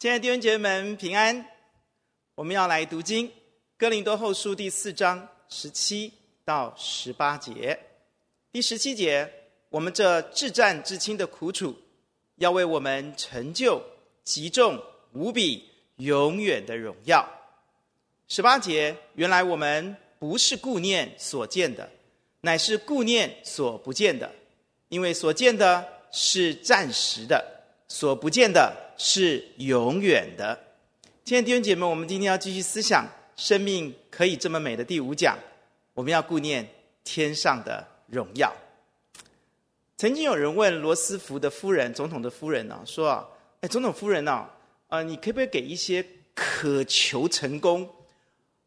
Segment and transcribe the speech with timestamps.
[0.00, 1.46] 亲爱的弟兄姐妹们，平安！
[2.34, 3.28] 我们要来读经
[3.76, 6.10] 《哥林多后书》第四章十七
[6.42, 7.78] 到十八节。
[8.50, 9.30] 第十七节，
[9.68, 11.76] 我们这至暂至轻的苦楚，
[12.36, 13.82] 要为我们成就
[14.24, 14.82] 极重
[15.12, 17.28] 无比永远的荣耀。
[18.26, 21.86] 十八节，原来我们不是顾念所见的，
[22.40, 24.32] 乃是顾念所不见的，
[24.88, 27.59] 因为所见的是暂时的，
[27.90, 28.88] 所不见的。
[29.02, 30.58] 是永远的，
[31.24, 35.38] 亲爱的弟兄姐妹，我们今天要继续思想生命可以这么美的第五讲，
[35.94, 36.68] 我们要顾念
[37.02, 38.54] 天上的荣耀。
[39.96, 43.26] 曾经有人问罗斯福的夫人，总统的夫人呢，说，
[43.62, 44.46] 哎，总统夫人呢，
[44.88, 47.88] 啊，你可不可以给一些渴求成功，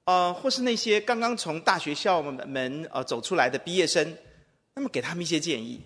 [0.05, 4.17] 呃，或是那些刚刚从大学校门门呃走出来的毕业生，
[4.73, 5.79] 那么给他们一些建议。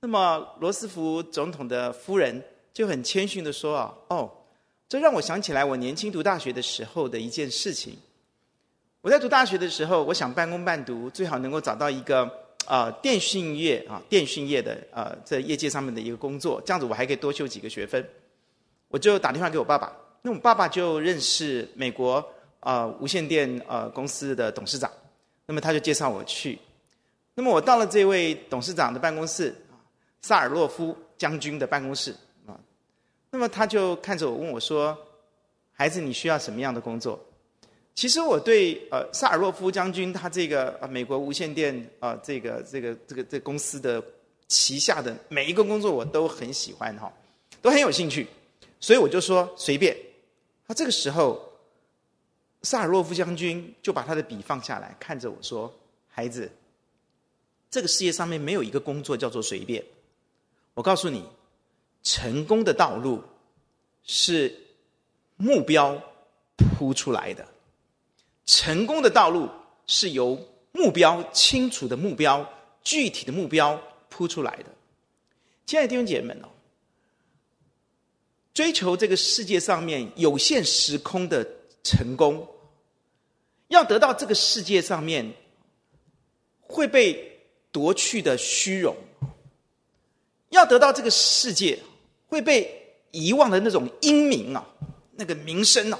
[0.00, 2.44] 那么罗斯福总统的夫人。
[2.74, 4.30] 就很谦逊的说啊，哦，
[4.88, 7.96] 这让我想起来我年轻读大学的时候的一件事情。
[9.00, 12.28] 我在读大学的时候，我想半工半读，最好能够找到一个
[12.66, 18.04] 啊、电讯业啊电讯业的啊在业界上面的一个工作，这样子我还可以多修几个学分。
[18.88, 22.24] 我就打电话给我爸爸，那我爸爸就认识美国
[22.58, 24.90] 啊、无线电呃公司的董事长，
[25.46, 26.58] 那么他就介绍我去。
[27.34, 29.54] 那么我到了这位董事长的办公室，
[30.22, 32.16] 萨尔洛夫将军的办公室。
[33.34, 34.96] 那么他就看着我问我说
[35.74, 37.18] ：“孩子，你需要什么样的工作？”
[37.92, 44.00] 其实我对呃萨尔洛夫将军他这个呃美国无线电啊、呃、这个这个这个这公司的
[44.46, 47.12] 旗下的每一个工作我都很喜欢哈，
[47.60, 48.24] 都很有兴趣，
[48.78, 49.96] 所以我就说随便。
[50.68, 51.42] 他这个时候，
[52.62, 55.74] 萨尔洛夫将军就把他的笔放下来，看着我说
[56.08, 56.48] ：“孩子，
[57.68, 59.84] 这个世界上面没有一个工作叫做随便。
[60.74, 61.28] 我告诉你。”
[62.04, 63.24] 成功的道路
[64.04, 64.54] 是
[65.36, 66.00] 目标
[66.56, 67.48] 铺出来的，
[68.44, 69.48] 成功的道路
[69.86, 70.38] 是由
[70.70, 72.46] 目标清楚的目标、
[72.82, 73.80] 具体的目标
[74.10, 74.66] 铺出来的。
[75.64, 76.48] 亲爱的弟兄姐妹们哦，
[78.52, 81.48] 追求这个世界上面有限时空的
[81.82, 82.46] 成功，
[83.68, 85.32] 要得到这个世界上面
[86.60, 87.40] 会被
[87.72, 88.94] 夺去的虚荣，
[90.50, 91.78] 要得到这个世界。
[92.26, 94.66] 会被遗忘的那种英名啊，
[95.16, 95.98] 那个名声啊，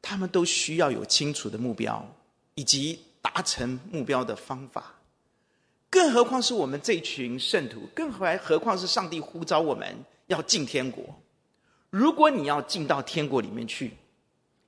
[0.00, 2.06] 他们都需要有清楚的目标
[2.54, 4.94] 以及达成目标的方法。
[5.90, 9.94] 更何况是我们这群圣徒，更何何况是上帝呼召我们
[10.28, 11.04] 要进天国。
[11.90, 13.92] 如果你要进到天国里面去，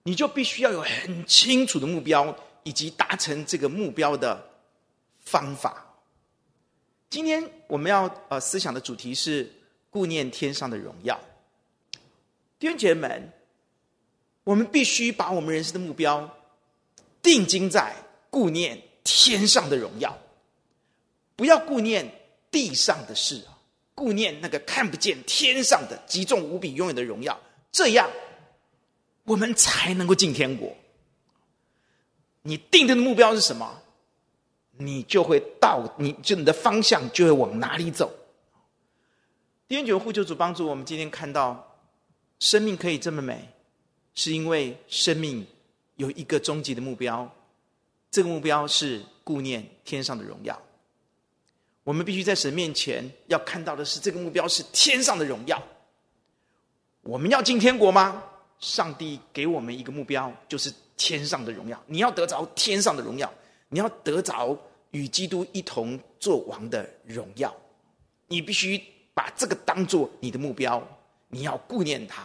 [0.02, 4.50] 你就必须要有很清楚的目标以及达成这个目标的
[5.20, 5.83] 方法。
[7.14, 9.48] 今天我们要呃思想的主题是
[9.88, 11.16] 顾念天上的荣耀。
[12.58, 13.32] 弟兄姐妹们，
[14.42, 16.28] 我们必须把我们人生的目标
[17.22, 17.94] 定睛在
[18.30, 20.18] 顾念天上的荣耀，
[21.36, 22.04] 不要顾念
[22.50, 23.62] 地上的事啊，
[23.94, 28.10] 顾念那个看不见天上的极重无比永远的荣耀，这样
[29.22, 30.76] 我们才能够进天国。
[32.42, 33.82] 你定的目标是什么？
[34.76, 38.12] 你就会到，你就你的方向就会往哪里走。
[39.66, 41.76] 弟兄姐妹，呼救主帮助我们，今天看到
[42.38, 43.48] 生命可以这么美，
[44.14, 45.46] 是因为生命
[45.96, 47.30] 有一个终极的目标，
[48.10, 50.60] 这个目标是顾念天上的荣耀。
[51.82, 55.62] 我们必须在神面前要看到的是，这个目标是天上的荣耀。
[57.02, 58.22] 我们要进天国吗？
[58.60, 61.82] 上帝给我们一个目标，就是天上的荣耀。
[61.86, 63.32] 你要得着天上的荣耀。
[63.74, 64.56] 你要得着
[64.92, 67.52] 与基督一同作王的荣耀，
[68.28, 68.80] 你必须
[69.12, 70.80] 把这个当做你的目标，
[71.26, 72.24] 你要顾念他，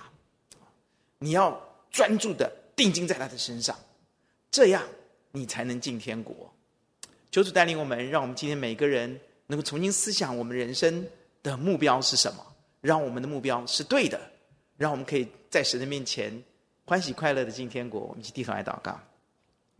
[1.17, 3.75] 你要专注的定睛在他的身上，
[4.51, 4.83] 这样
[5.31, 6.53] 你才能进天国。
[7.31, 11.03] 求主带领我们，让我们今天每个人能够重新思想我们人生
[11.41, 12.45] 的目标是什么，
[12.79, 14.21] 让我们的目标是对的，
[14.77, 16.43] 让我们可以在神的面前
[16.85, 18.02] 欢喜快乐的进天国。
[18.02, 18.99] 我们一起低头来祷告。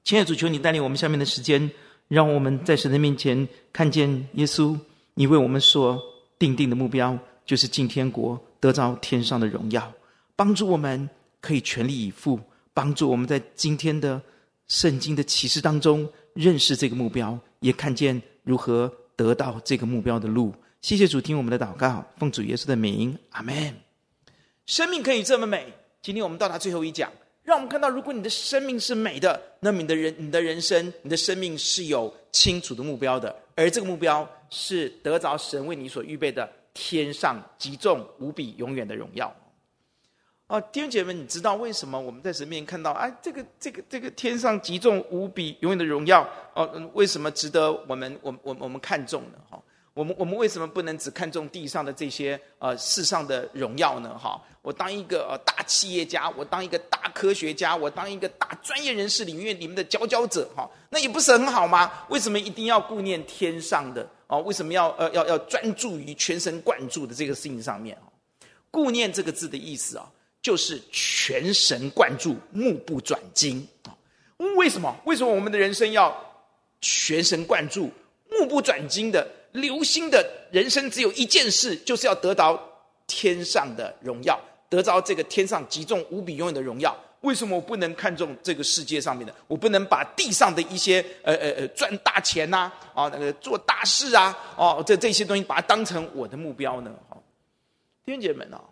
[0.10, 1.70] 亲爱的主，求你带领我们下面的时间，
[2.08, 4.76] 让我们在神的面前看见耶稣。
[5.14, 6.02] 你为我们所
[6.40, 7.16] 定定的目标，
[7.46, 9.94] 就是进天国，得着天上的荣耀。
[10.36, 11.08] 帮助我们
[11.40, 12.40] 可以全力以赴，
[12.74, 14.20] 帮助我们在今天的
[14.68, 20.52] 圣经的启示当中认识这个目标，也看见如何得到这个目标的路。
[20.82, 23.76] 谢谢主，听我们的祷告，奉主耶稣的名，阿门。
[24.66, 25.72] 生命可以这么美。
[26.02, 27.12] 今天我们到达最后一讲。
[27.44, 39.34] 让我们看到，如果你的生命是美的，那么你的人、你的人生、你的生命是有清楚的目标的，而这个目标是得着神为你所预备的天上极重无比永远的荣耀。
[40.46, 49.38] 啊，弟兄姐妹，你知道为什么我们在神面前看到，哎，这个这个这个天上极重无比永远的荣耀，哦，为什么值得我们我我我们看重呢？
[49.50, 49.62] 哈，
[49.94, 54.18] 我们我们为什么不能只看重地上的这些呃世上的荣耀呢？
[54.18, 61.92] 哈，我当一个呃大企业家，我当一个大科学家，我当一个大专业人士领域里面的佼佼者，哈，那也不是很好吗？
[62.10, 64.08] 为什么一定要顾念天上的？
[64.28, 67.98] 哦，为什么要呃要要专注于全神贯注的这个事情上面？
[68.72, 70.10] 顾念这个字的意思啊。
[70.42, 73.92] 就是全神贯注、目不转睛啊！
[74.56, 74.96] 为什么？
[75.04, 76.16] 为什么我们的人生要
[76.80, 77.92] 全神贯注、
[78.32, 80.26] 目不转睛的、留心的？
[80.52, 82.60] 人生只有一件事，就是要得到
[83.06, 86.96] 天上的荣耀，得到这个天上极重无比永远的荣耀。
[87.22, 89.36] 为什么我不能看重这个世界上面的？
[89.46, 96.92] 我不能把地上的一些呃呃呃赚大钱呐啊，那个做大事啊哦这这些东西，把它当成我的目标呢？
[97.10, 97.22] 好，
[98.06, 98.64] 弟兄姐们啊！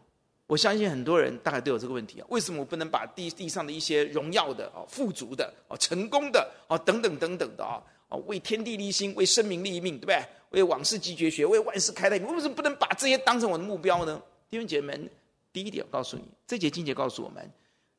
[0.48, 10.24] 我相信很多人大概都有这个问题啊，为什么我不能把地地上的一些荣耀的啊、富足的啊、成功的啊等等等等的啊啊为天地立心，为生民立命，对不对？
[10.50, 14.22] 为往世继绝学，为万世开太平，为什么不能把这些当成我的目标呢？
[14.50, 15.10] 弟兄姐妹们，
[15.52, 17.52] 第一点我告诉你，这节经节告诉我们，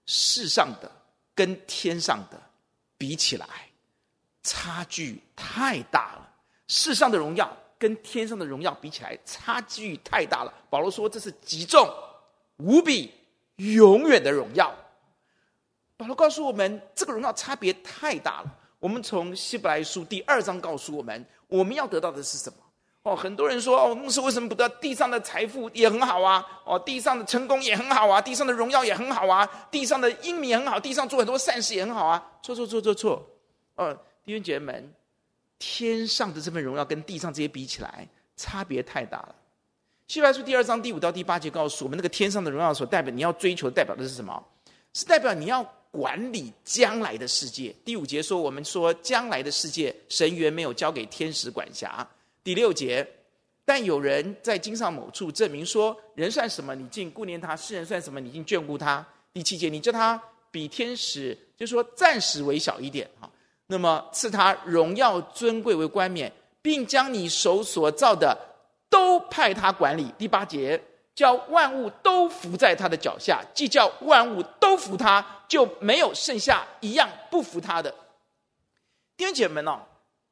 [0.06, 0.90] 世上的
[1.34, 2.40] 跟天上的
[2.96, 3.46] 比起来，
[4.42, 6.34] 差距太大了。
[6.66, 10.52] 世上的荣耀跟天上的荣耀比起来，差距太大了。
[10.70, 11.88] 保罗说这是极重。
[12.58, 13.14] 无比
[13.56, 14.74] 永远的荣耀，
[15.96, 18.58] 保罗告诉我们，这个荣耀差别太大了。
[18.78, 22.56] 我们从希伯来书第二章告诉我们，我们要得到的是什么？
[23.02, 26.44] 哦，很多人说，哦，牧师为什么不得地上的财富也很好啊？
[26.64, 32.22] 哦，地上的成功也很好啊，地上的荣耀也很好啊，地上的英名也很好，地上做很多善事也很好啊？
[32.42, 33.26] 错错错错错！
[33.76, 34.94] 哦，弟兄姐妹们，
[35.58, 39.34] 天上的这份荣耀跟地上这些比起来，差别太大了。
[40.06, 44.44] 希伯来书第二章第五到第八节告诉我们，那个天上的荣耀所代表，你要追求代表的是什么？
[44.92, 47.74] 是代表你要管理将来的世界。
[47.84, 52.06] 第五节说，我们说将来的世界，神原没有交给天使管辖。
[52.44, 53.06] 第六节，
[53.64, 56.74] 但有人在经上某处证明说，人算什么？
[56.74, 58.20] 你竟顾念他；世人算什么？
[58.20, 59.06] 你竟眷顾他。
[59.32, 63.30] 第七节，你叫他比天使，就说暂时微小一点啊。
[63.66, 66.32] 那么赐他荣耀尊贵为冠冕，
[66.62, 68.36] 并将你手所造的。
[68.90, 70.10] 都派他管理。
[70.16, 70.82] 第八节，
[71.18, 77.92] 叫万物都伏在他的脚下，既叫万物都服他，就没有剩下一样不服他的。
[79.16, 79.80] 弟兄姐妹们哦，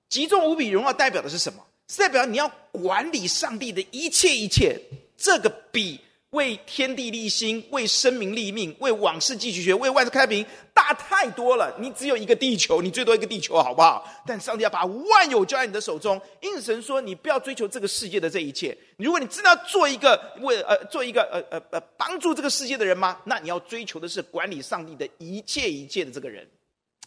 [0.08, 1.60] 极重无比荣耀代表的是什么？
[1.88, 4.80] 是代表你要管理上帝的一切一切。
[5.16, 6.00] 这个比。
[6.36, 10.44] 为天地立心，为生民立命，为往世继续学，为万世开平，
[10.74, 11.74] 大太多了。
[11.80, 14.06] 你只有一个地球，你最多一个地球，好不好？
[14.26, 16.20] 但上帝要把万有交在你的手中。
[16.42, 18.76] 因此神说，你不要追求这个世界的这一切。
[18.98, 23.18] 如果你真的要做一个为呃做一个呃呃呃帮助这个世界的人吗？
[23.24, 26.46] 那你要追求的是管理上帝的一切一切的这个人。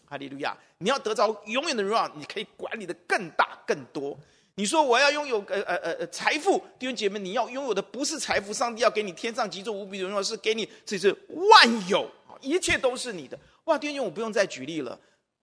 [0.09, 0.57] 哈利路亚！
[0.79, 4.17] 你要得着永远的荣耀，你可以管理的更大更多。
[4.59, 12.05] 你说我要拥有呃呃呃财富，弟兄姐妹，你要拥有的不是财富，上帝要给你天上极重无比荣耀，是给你这是万有，
[12.41, 13.39] 一切都是你的。
[13.63, 14.99] 哇，弟兄姐妹，我不用再举例了。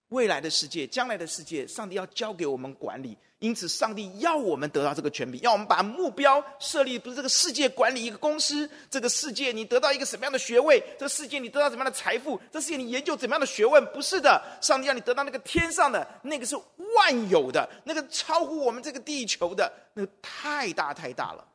[0.09, 3.17] 未来的世界，将来的世界，上帝要交给我们管理。
[3.41, 14.43] 因此，上帝要我们得到这个权柄，要我们把目标设立，不是这个世界管理一个公司，这个世界你得到一个什么样的学位，这个世界你得到什么样的财富，这世界你研究怎么样的学问，不是的。
[14.63, 16.57] 上帝要你得到那个天上的，那个是
[16.95, 21.47] 万有的，那个超乎我们这个地球的，那个太大太大了。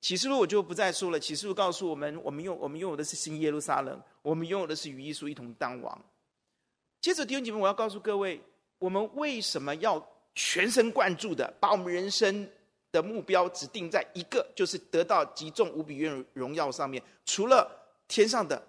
[0.00, 1.18] 启示录我就不再说了。
[1.18, 6.00] 启示录告诉我们，我们拥我们拥有的是新耶路撒冷，我们拥有的是与耶稣一同当王。
[7.00, 8.40] 接着弟兄姐妹，我要告诉各位。
[8.80, 10.00] 我们为什么要
[10.36, 12.48] 全神贯注的把我们人生
[12.92, 17.02] 的目标只定在一个，就是得到极重无比荣荣耀上面？
[17.24, 17.68] 除了
[18.06, 18.62] 天上的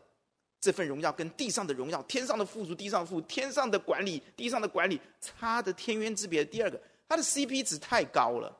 [0.59, 6.43] 这份荣耀跟地上的荣耀，天上的富足，地上富，天上的管理，地上的管理，差的天渊之别。
[6.43, 8.51] 第二个，它的 CP 值太高了，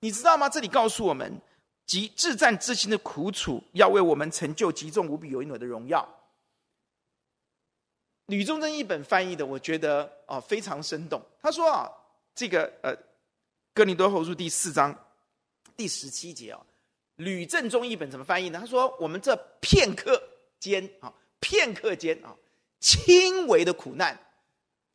[0.00, 0.48] 你知道吗？
[0.48, 1.40] 这里告诉我们，
[1.86, 6.06] 极至战之心的苦楚，要为我们成就极重无比永远的荣耀。
[8.30, 11.20] 吕中正译本翻译的，我觉得啊、非常生动。
[11.42, 11.90] 他说啊，
[12.32, 12.96] 这个呃，
[13.74, 14.96] 哥林多后书第四章
[15.76, 16.60] 第十七节啊，
[17.16, 18.60] 吕正中译本怎么翻译呢？
[18.60, 20.22] 他说：“我们这片刻
[20.60, 22.36] 间啊，片刻间啊，
[22.78, 24.16] 轻微的苦难，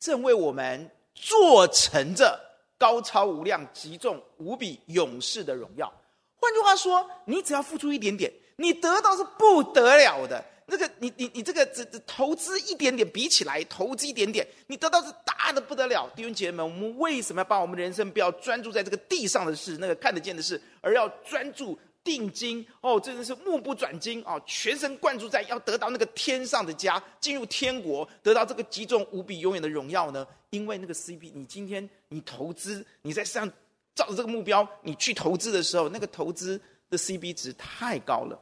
[0.00, 2.40] 正为我们做成着
[2.78, 5.92] 高超无量、极重无比、永世的荣耀。”
[6.40, 10.44] 换句话说，你只要付出一点点，你得到是不得了的。
[10.68, 16.10] 那个你你你这个这这投资一点点比起来，投资一点点，你得到是大的不得了。
[16.16, 30.26] 弟兄姐妹们，我们为什么要把我们人生不要专注在这个地上的事，那个看得见的事，而要专注定睛哦，真的是目不转睛哦，全神贯注在要得到那个天上的家，进入天国，得到这个极重无比永远的荣耀呢？
[30.50, 33.48] 因为那个 CP，你今天你投资，你在上
[33.94, 36.60] 照着这个目标，你去投资的时候，那个投资
[36.90, 38.36] 的 CP 值太高了。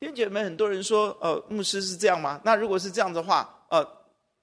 [0.00, 2.40] 弟兄姐妹，很多人说，呃，牧师是这样吗？
[2.42, 3.86] 那如果是这样的话，呃，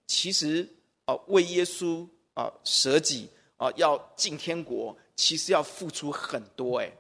[0.06, 0.70] 其实，
[1.08, 6.94] 呃，为耶稣啊、呃、舍己啊、呃，要进天国，其实要付出很多，哎。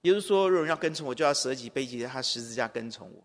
[0.00, 3.22] 也就是说，如果要跟从我，就要舍己背起他十字架跟从我。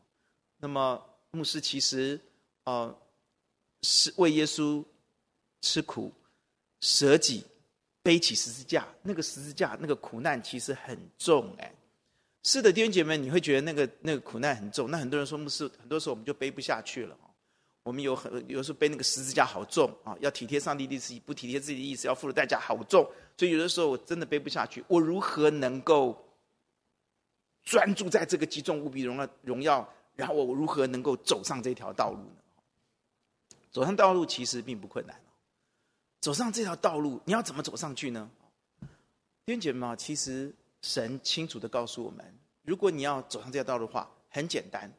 [0.57, 1.01] 那么，
[1.31, 2.19] 牧师其实，
[2.65, 2.93] 呃，
[3.81, 4.83] 是为耶稣
[5.61, 6.11] 吃苦、
[6.81, 7.45] 舍己、
[8.03, 8.85] 背起十字架。
[9.01, 11.73] 那个十字架，那个苦难其实很重，哎。
[12.47, 14.91] 是的，弟兄姐妹，你会觉得那个那个苦难很重。
[14.91, 17.17] 那很多人说，牧师，很多时候我们就背不下去了。
[17.81, 23.03] 我们有很有时候背那个十字架好重啊，要体贴上帝的意思，不体贴自己的意思，要付的代价好重。
[23.35, 24.85] 所以有的时候我真的背不下去。
[24.87, 26.15] 我如何能够？
[27.63, 33.57] 专注在这个极重无比荣耀荣耀，然后我如何能够走上这条道路呢？
[33.71, 35.19] 走上道路其实并不困难。
[36.21, 38.29] 走上这条道路，你要怎么走上去呢？
[39.47, 40.53] 弟兄姐妹，其实
[40.85, 42.23] 神清楚地告诉我们，
[42.61, 44.91] 如果你要走上这条道路的话，很简单。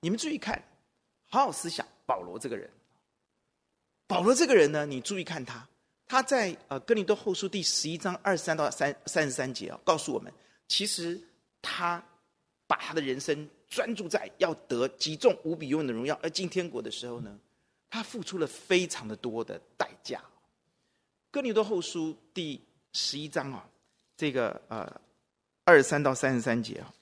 [0.00, 0.62] 你们注意看，
[1.26, 2.70] 好好思想保罗这个人。
[4.06, 5.66] 保罗这个人呢，你注意看他，
[6.06, 10.30] 他在呃哥林多后书第十一章二十三到三三十三节啊，告诉我们，
[10.68, 11.18] 其实。
[11.60, 12.02] 他
[12.68, 17.36] 把他的人生专注在要得极重无比永远的荣耀而进天国的时候呢，
[17.90, 20.22] 他付出了非常的多的代价。
[21.32, 23.68] 哥林多后书第十一章啊，
[24.18, 25.00] 这个呃
[25.64, 26.92] 二十三到三十三节啊，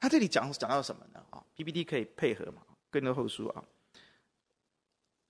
[0.00, 1.22] 他这里讲讲到什么呢？
[1.28, 2.62] 啊，PPT 可以配合嘛？
[2.90, 3.62] 跟着后书啊，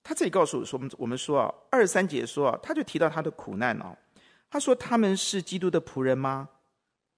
[0.01, 3.93] 他这里告诉我说，我们我们说啊，二十三节说啊，他就提到他的苦难啊，
[4.49, 6.47] 他说他们是基督的仆人吗？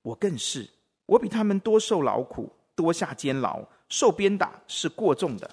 [0.02, 0.68] 我更是。
[1.06, 5.48] 我比他们多受劳苦，多下监牢，受鞭打是过重的，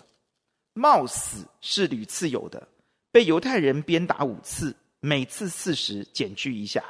[0.73, 2.67] 冒死是屡次有的，
[3.11, 6.83] 被犹太人鞭打五次，每次四十，减去一下，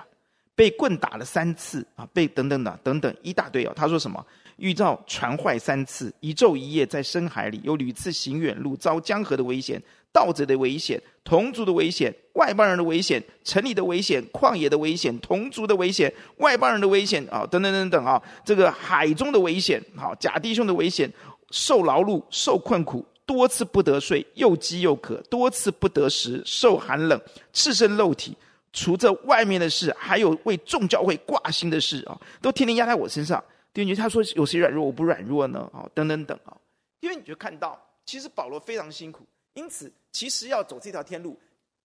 [0.62, 3.72] 被棍打了三次啊，被等等的等等一大堆哦。
[3.74, 4.24] 他说什么？
[4.58, 9.82] 预兆船坏三次，一昼一夜在深海里，有屡次行远路，遭江河的危险。
[10.12, 21.12] 盗贼的危险，同族的危险，外邦人的危险，城里的危险，旷野的危险，同族的危险，外邦人的危险啊，等等等等啊，这个海中的危险，好假弟兄的危险，
[21.50, 27.20] 受劳碌，受困苦，多次不得睡，又饥又渴，多次不得食，受寒冷，
[27.52, 28.36] 赤身露体。
[28.72, 33.42] 除这外面的事，还有为众教会挂心的事啊，都天天压在我身上。
[33.72, 35.70] 弟兄，他说有谁软弱，我不软弱呢？
[35.72, 36.56] 啊，等等等啊，
[37.00, 39.24] 因为你就看到，其实保罗非常辛苦。
[39.54, 41.38] 因此，其实要走这条天路，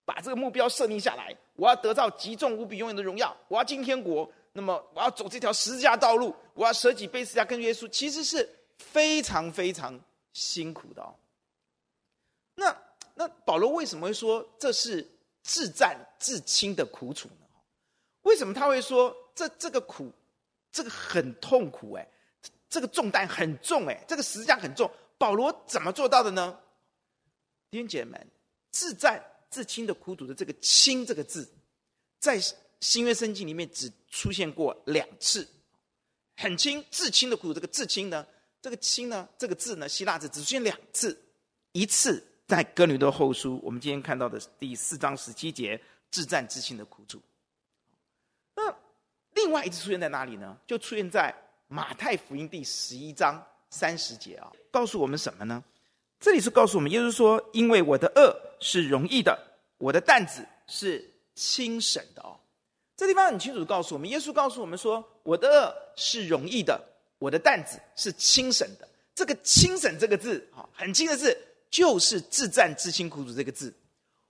[0.04, 4.30] 把这个目标设定下来，我要得到极重无比永远的荣耀，我要进天国。
[4.52, 9.98] 那么，我要走这条十字架道路，我要舍己背十字架跟耶稣，其实是非常非常
[10.32, 11.14] 辛苦的哦。
[12.54, 12.76] 那
[13.14, 15.06] 那保罗为什么会说这是
[15.48, 17.46] 自战自轻的苦楚呢？
[18.20, 20.12] 为什么他会说这这个苦，
[20.70, 21.94] 这个很痛苦？
[21.94, 22.06] 哎，
[22.68, 24.90] 这个重担很重，哎，这个十字架很重。
[25.16, 26.60] 保罗怎么做到的呢？
[27.70, 28.28] 弟兄姐妹们，
[28.70, 31.50] 自战自轻的苦楚的这个“轻”这个字，
[32.20, 32.38] 在
[32.80, 35.48] 新约圣经里面只出现过两次。
[36.36, 38.26] 很轻、至轻的苦，这个“至轻”呢，
[38.60, 41.18] 这个“轻”呢，这个字呢，希腊字只出现两次。
[41.72, 45.78] 一次在哥林多后书，我们今天看到的第四章十七节，
[46.10, 47.20] 至战至轻的苦楚。
[48.56, 48.74] 那
[49.34, 50.56] 另外一次出现在哪里呢？
[50.66, 51.32] 就出现在
[51.68, 55.62] 马太福音第十一章三十节啊，告诉我们什么呢？
[56.18, 59.38] 这里是告诉我们，耶稣说：“因为我的轭是容易的，
[59.76, 62.40] 我的担子是轻省的。”哦，
[62.96, 65.46] 这地方很清楚地告诉我们，耶稣告诉我们说：“我的
[65.94, 66.82] 轭是容易的，
[67.18, 71.36] 我的担子是轻省的。”这个“轻省”这个字，啊，很轻的字，
[71.70, 73.74] 就是至暂至轻苦楚这个字。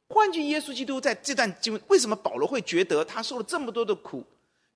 [0.09, 4.25] 换句，耶稣基督在这段经文，为什么保罗会觉得他受了这么多的苦，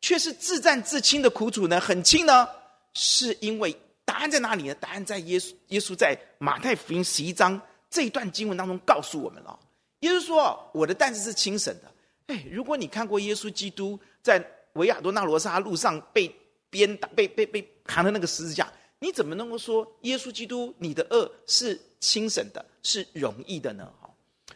[0.00, 1.80] 却是自战自轻的苦楚呢？
[1.80, 2.48] 很轻呢？
[2.94, 3.76] 是因为。
[4.04, 4.74] 答案在哪里呢？
[4.74, 5.54] 答案在耶稣。
[5.68, 9.58] 耶稣在马太福音十一章这一段经文当中告诉我们了。
[10.00, 11.90] 耶稣说：“我的担子是轻省的。”
[12.26, 16.30] 哎，如果你看过耶稣基督在维亚多纳罗撒路上被
[16.68, 23.90] 鞭打、被被被扛的那个十字架，你怎么能够说耶稣基督你的恶是轻省的，是容易的呢？
[24.02, 24.10] 哈，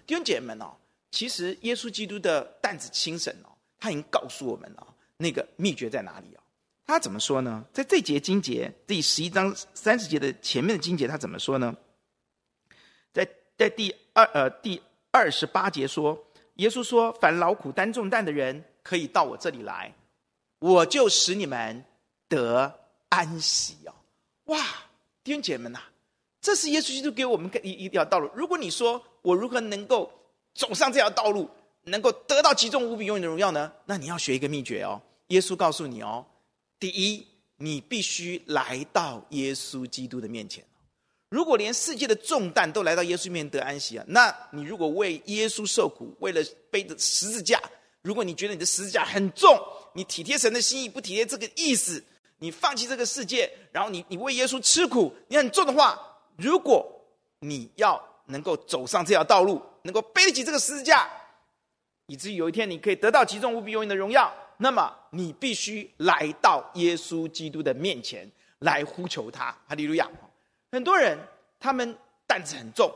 [0.04, 0.74] 弟兄姐妹们哦，
[1.12, 3.48] 其实耶稣基督的担子轻省哦，
[3.78, 6.42] 他已经告诉我们了那个秘诀在哪里啊？
[6.84, 7.64] 他怎么说呢？
[7.72, 11.74] 在这节经节第十一章三十节的前面的经节，他怎么说呢？
[13.12, 13.26] 在
[13.56, 16.20] 在第二呃第二十八节说，
[16.54, 19.94] 耶稣说：“凡劳苦担重担的人，可以到我这里来，
[20.58, 21.84] 我就使你们
[22.28, 23.94] 得安息哦。
[24.46, 24.58] 哇，
[25.22, 25.80] 弟兄姐妹们呐，
[26.46, 28.30] 这是耶稣基督给我们一一条道路。
[28.32, 30.08] 如果你说我如何能够
[30.54, 31.50] 走上这条道路，
[31.86, 33.72] 能够得到极重无比永远的荣耀呢？
[33.86, 35.02] 那你要学一个秘诀哦。
[35.26, 36.24] 耶稣告诉你哦，
[36.78, 37.26] 第一，
[37.56, 40.64] 你必须来到耶稣基督的面前。
[41.30, 47.60] 如果连世界的重担都来到耶稣面前得安息啊，那你如果为耶稣受苦，为了背着十字架，
[48.02, 49.58] 如果你觉得你的十字架很重，
[49.94, 52.00] 你体贴神的心意，不体贴这个意思，
[52.38, 56.00] 你放弃这个世界，然后你你为耶稣吃苦，你很重的话，
[56.36, 56.86] 如果
[57.40, 61.08] 你要能够走上这条道路，能够背得起这个十字架，
[62.06, 69.56] 以至于有一天你可以得到极重无比永远的荣耀，那么你必须来到耶稣基督的面前来呼求他。
[69.68, 70.10] 哈利路亚。
[70.72, 71.18] 很多人
[71.60, 72.90] 他们担子很重，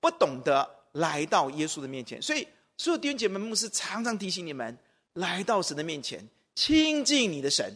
[0.00, 4.76] 不懂得来到耶稣的面前，所以所有弟兄姐妹，牧师常常提醒你们，
[5.14, 7.74] 来到神的面前，亲近你的神，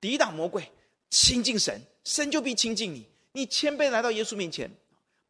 [0.00, 0.70] 抵挡魔鬼，
[1.10, 3.06] 亲近神，神就必亲近你。
[3.32, 4.70] 你谦卑来到耶稣面前，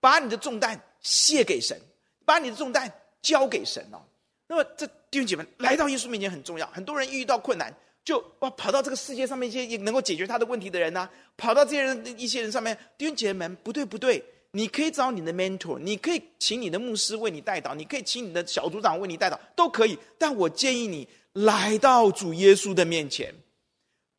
[0.00, 1.78] 把你的重担卸给神，
[2.25, 2.92] 把你的重担
[3.23, 4.00] 交给神哦。
[4.47, 6.66] 那么这弟兄姐妹来到耶稣面前很重要。
[6.69, 7.75] 很多人遇到困难。
[8.02, 19.99] 就哇，跑到这个世界上面一些也能够解决他的问题的人呢、跑到这些人一些人上面，弟兄姐妹们，不对不对，你可以找你的 mentor，你可以请你的牧师为你代祷，你可以请你的小组长为你代祷，都可以。
[20.16, 23.33] 但我建议你来到主耶稣的面前，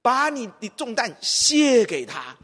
[0.04, 2.38] 把你的重担卸给他。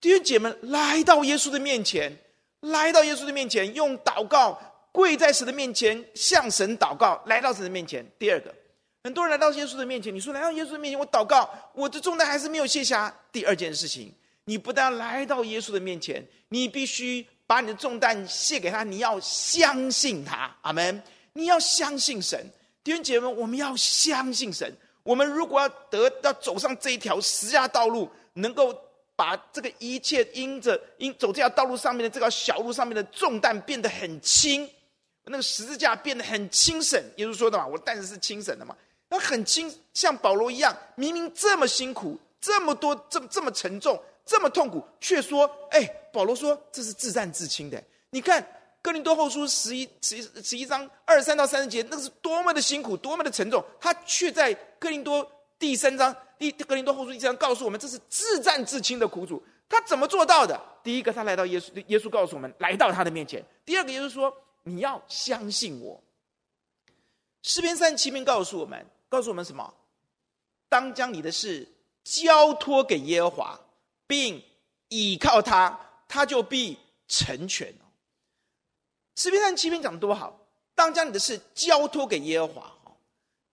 [0.00, 2.16] 弟兄姐妹，来到耶稣的面前，
[2.60, 4.56] 来到耶稣的面前，用祷告
[4.92, 8.06] 跪在神的面前，向神祷告，来到神的面前。
[8.18, 8.54] 第二个。
[9.02, 13.12] 很多人来到耶稣的面前，你说来到耶稣的面前，我祷告，我的重担还是没有卸下。
[13.32, 14.12] 第二件事情，
[14.44, 21.02] 你不但来到耶稣的面前，你必须把你的重担卸给他，你要相信他，阿门。
[21.32, 22.44] 你要相信神，
[22.84, 24.76] 弟兄姐妹们，我们要相信神。
[25.02, 28.76] 我们如果要得要走上这一条十字架道路，能够
[29.18, 34.70] 把这个一切因着因走这条道路上面的这条小路上面的重担变得很轻，
[35.24, 37.02] 那个十字架变得很轻省。
[37.16, 38.76] 耶稣说的嘛，我担子是轻省的嘛。
[39.08, 48.40] 那很轻，像保罗一样，明明这么辛苦，这么多，这么这么沉重，这么痛苦，却说：“哎，保罗说这是自战自轻的。”你看
[48.80, 59.42] 《哥林多后书》十一十一十一章二十三到三十节，那是多么的辛苦，多么的沉重，他却在哥林多第三章第格林多后书第三章告诉我们，这是自战自轻的苦主。
[59.68, 60.58] 他怎么做到的？
[60.82, 66.00] 第一个，他来到耶稣，耶稣告诉我们，来到他的面前；第二个，耶稣说：“你要相信我。”
[67.42, 68.86] 诗篇三十七篇告诉我们。
[69.10, 69.74] 告诉我们什么？
[70.68, 71.66] 当将你的事
[72.04, 73.60] 交托给耶和华，
[74.06, 74.42] 并
[74.88, 77.74] 倚靠他，他就必成全。
[79.16, 80.38] 诗篇上七篇讲的多好！
[80.74, 82.72] 当将你的事交托给耶和华，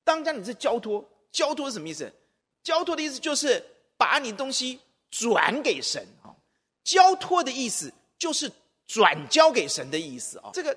[0.04, 1.04] 当将你的事交托，
[1.36, 2.12] 交托是什么意思？
[2.64, 3.64] 交托的意思就是
[3.98, 4.80] 把你东西
[5.12, 6.32] 转给神啊。
[6.84, 8.52] 交托的意思就是
[8.88, 10.50] 转交给神的意思啊。
[10.54, 10.76] 这个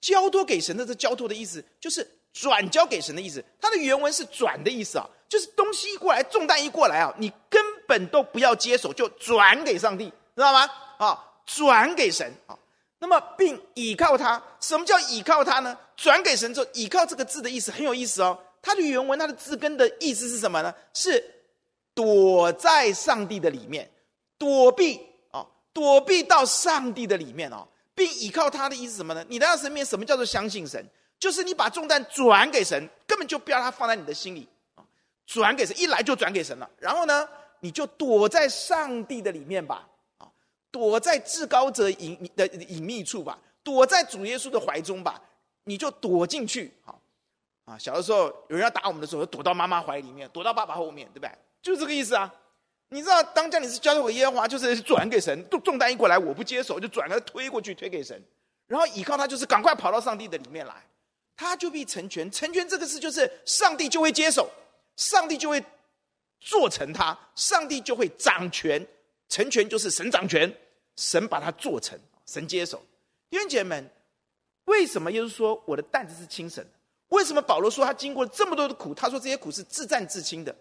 [0.00, 2.06] 交托给神的这交托的意思就是。
[2.30, 10.04] 转交给神的意思，它的原文是“转”的意思啊，就是东西一过来，重担一过来啊，你根本都不要接手，就转给上帝，
[10.36, 10.70] 知道吗？
[10.98, 12.56] 啊，转给神啊。
[13.00, 14.40] 那么，并倚靠他。
[14.60, 15.76] 什么叫倚靠他呢？
[15.96, 18.38] 转给神之后，倚靠这个字的意思很有意思哦。
[18.68, 20.74] 它的原文，它的字根的意思是什么呢？
[20.92, 21.24] 是
[21.94, 23.90] 躲在上帝的里面，
[24.36, 25.00] 躲避
[25.30, 29.24] 啊，躲避到上帝的里面哦，并倚靠他的意思是什么呢？
[29.26, 30.86] 你来到神面，什么叫做相信神？
[31.18, 34.84] 就是你把重担转给神，根本就不要他放在你的心里啊，
[35.24, 36.68] 转给神，一来就转给神了。
[36.78, 37.26] 然后呢，
[37.60, 40.28] 你就躲在上帝的里面吧，啊，
[40.70, 45.18] 躲在至高者隐的隐秘处吧，躲在主耶稣的怀中吧，
[45.64, 46.97] 你就躲进去，好，
[47.68, 51.30] 啊，小的时候有人要打我们的时候，躲到妈妈怀里面，躲到爸爸后面，对不对？
[51.60, 52.32] 就是这个意思啊。
[52.88, 58.18] 你知道，当家你是交托给耶和华，就是转给神，重重担一过来，我不接手，就转个推过去，推给神，
[58.66, 60.74] 然后倚靠他，就是赶快跑到上帝的里面来。
[61.36, 64.50] 他就必成全，成全这个事就是上帝就会接手，
[64.96, 65.62] 上帝就会
[66.40, 68.84] 做成他，上帝就会掌权，
[69.28, 70.50] 成全就是神掌权，
[70.96, 72.82] 神把它做成，神接手。
[73.28, 73.90] 弟兄姐妹们，
[74.64, 76.70] 为什么耶稣说我的担子是轻省的？
[77.08, 80.54] 为什么保罗说他经过了这么多的苦，他说这些苦是自战自轻的？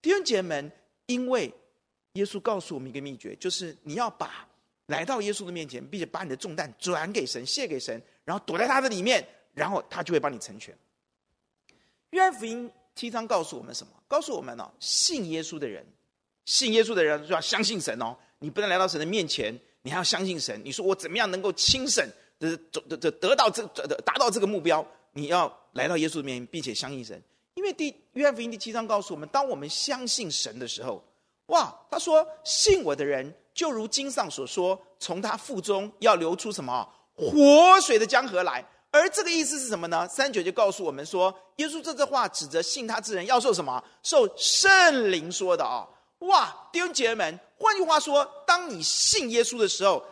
[0.00, 0.72] 弟兄姐妹们，
[1.06, 1.52] 因为
[2.14, 4.48] 耶稣告诉我们一个秘诀，就是你要把
[4.86, 9.26] 来到耶稣的面前，并且把你的重担转给神，卸给神，然后躲在他的里面。
[9.54, 10.76] 然后他就会帮你成全。
[12.10, 13.92] 约翰福音七章告诉我们什么？
[14.08, 15.86] 告诉我们哦，信耶稣的人，
[16.44, 18.16] 信耶稣的人就要相信神哦。
[18.40, 20.60] 你不能来到神的面前，你还要相信神。
[20.64, 22.04] 你说我怎么样能够轻省
[22.40, 24.84] 的得得得到这这达到这个目标？
[25.14, 27.20] 你要来到耶稣的面前，并且相信神。
[27.54, 31.02] 因为第约翰福音第七章告诉我们，当我们相信神的时候，
[31.46, 38.64] 哇，他说信我的人，就如经上所说，从他腹中要流出什么活水的江河来。
[38.90, 40.06] 而这个意思是什么呢？
[40.08, 43.82] 三九就告诉我们说，耶稣这句话指着信他之人要受什么？
[44.02, 45.88] 受圣灵说的啊、
[46.20, 50.04] 哇，弟兄姐妹们，换句话说，当你信耶稣的时候，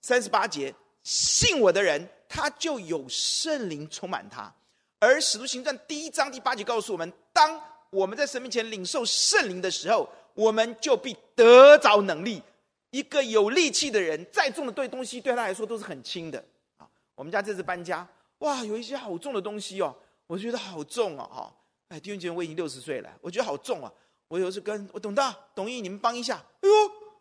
[0.00, 4.52] 三十八节，信我的人，他就有圣灵充满他。
[4.98, 12.42] 而使徒行传第一章第八节告诉我们，当我们在神面前领受圣灵的时候，我们就必得着能力。
[12.90, 16.44] 一个有力气的人，再重的对东西对他来说都是很轻的
[16.76, 16.88] 啊。
[17.14, 18.04] 我们家这次搬家。
[18.38, 19.94] 哇，有一些好重的东西哦，
[20.26, 21.52] 我觉得好重哦，哈！
[21.88, 23.92] 哎，弟兄姐妹，我已经六十岁了，我觉得好重啊。
[24.26, 26.42] 我有时跟我董大、董毅，你们帮一下。
[26.62, 26.74] 哎呦，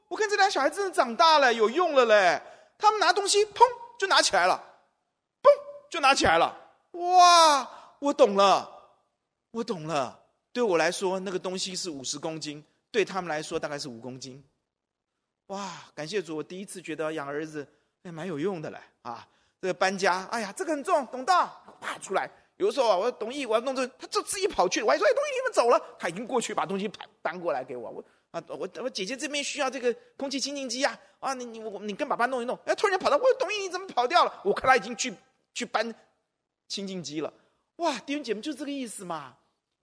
[0.08, 2.42] 我看这俩小孩真的长大了，有用了嘞！
[2.80, 3.62] 他们拿东西，砰
[4.00, 4.62] 就拿起来了，
[5.94, 6.58] 就拿起来了。
[6.94, 8.68] 哇，我懂了，
[9.52, 10.20] 我懂了。
[10.52, 14.44] 对我来说，那个东西是五十公斤，对他们来说大概是五公斤。
[15.48, 17.68] 哇，感谢主，我第一次觉得养儿子
[18.04, 19.28] 还蛮有用的嘞啊！
[19.62, 21.46] 这个搬家，哎呀，这个很重，董大，
[21.80, 22.28] 啪出来。
[22.58, 24.82] 有时候啊，我董毅，我要弄这，他就自己跑去。
[24.82, 27.92] 我还说，哎，董毅，你们走了，他已经过去把东西搬搬过来给我。
[27.92, 32.58] 我啊，我我姐姐这边需要这个空气清净机啊，啊，你你我你跟爸爸弄一弄。
[32.66, 34.42] 哎，突然间跑到，我说董毅，你怎么跑掉了？
[34.44, 35.14] 我看他已经去
[35.54, 35.94] 去搬
[36.68, 37.34] 清净机了。
[37.78, 39.36] 哇，弟兄姐妹，就这个意思嘛。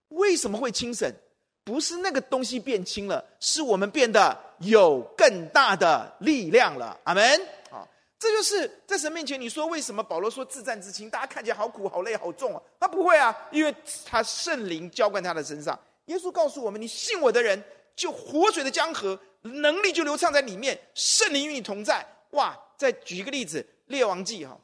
[0.08, 1.12] 为什么会轻省？
[1.62, 6.98] 不是那个东西变轻了，是我们变得有更大的力量了。
[7.04, 7.22] 阿门。
[7.70, 7.86] 啊
[8.18, 11.08] 这就是在神面前，你说为什么保罗说自战自轻？
[11.08, 12.60] 大家看起来好苦、好累、好重啊！
[12.78, 15.78] 他不会啊，因为他圣灵浇灌他的身上。
[16.04, 17.62] 耶稣告诉我们：你信我的人，
[17.96, 22.06] 就活水的江河，能力就流畅在里面，圣灵与你同在。
[22.32, 22.54] 哇！
[22.76, 24.54] 再举一个例子，《列王记》哈，《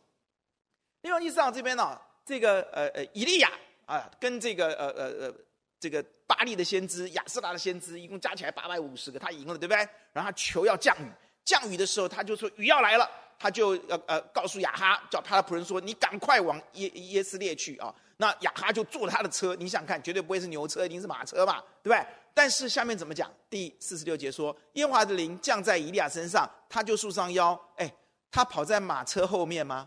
[1.06, 3.50] 列王记》上这边呢，这个呃呃以利亚
[3.86, 5.34] 啊，跟这个呃呃呃
[5.78, 9.78] 这个巴力的先知亚斯拉的先知，一共加起来八百五十个，他赢了，对不对？
[10.12, 11.10] 然后他求要降雨，
[11.44, 13.08] 降雨的时候，他就说雨要来了。
[13.38, 22.02] 他就呃呃告诉雅哈，叫他的仆人说：“你赶快往耶耶斯列去啊！”那雅哈就坐他的车，你想看，绝对不会是牛车，一定是马车嘛，对不对？
[22.32, 23.30] 但是下面怎么讲？
[23.50, 27.92] 第四十六节说：“耶华的灵降在以利亚身上，他就束上腰。”哎，
[28.30, 29.86] 他跑在马车后面吗？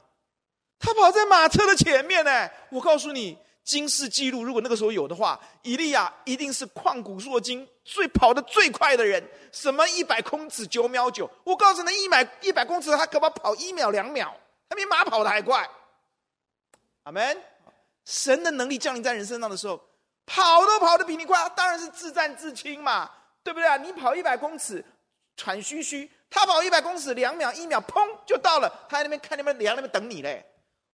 [0.79, 2.49] 他跑在马车的前面呢。
[2.69, 3.37] 我告诉你。
[3.61, 9.23] 金氏记录，如果那个时候有的话，以利亚一定是旷古烁今最跑得最快的人。
[9.51, 11.29] 什么一百公尺九秒九？
[11.43, 14.35] 我告诉你，一百一百公尺，他可不跑一秒两秒，
[14.67, 15.69] 他比马跑得还快。
[17.03, 17.39] 阿门。
[18.05, 19.79] 神的能力降临在人身上的时候，
[20.25, 23.07] 跑都跑得比你快，当然是自战自轻嘛，
[23.43, 23.77] 对不对啊？
[23.77, 24.83] 你跑一百公尺
[25.37, 30.43] 喘吁吁，他跑一百公尺两秒一秒，砰就到了，他在那边看那边量那边等你嘞，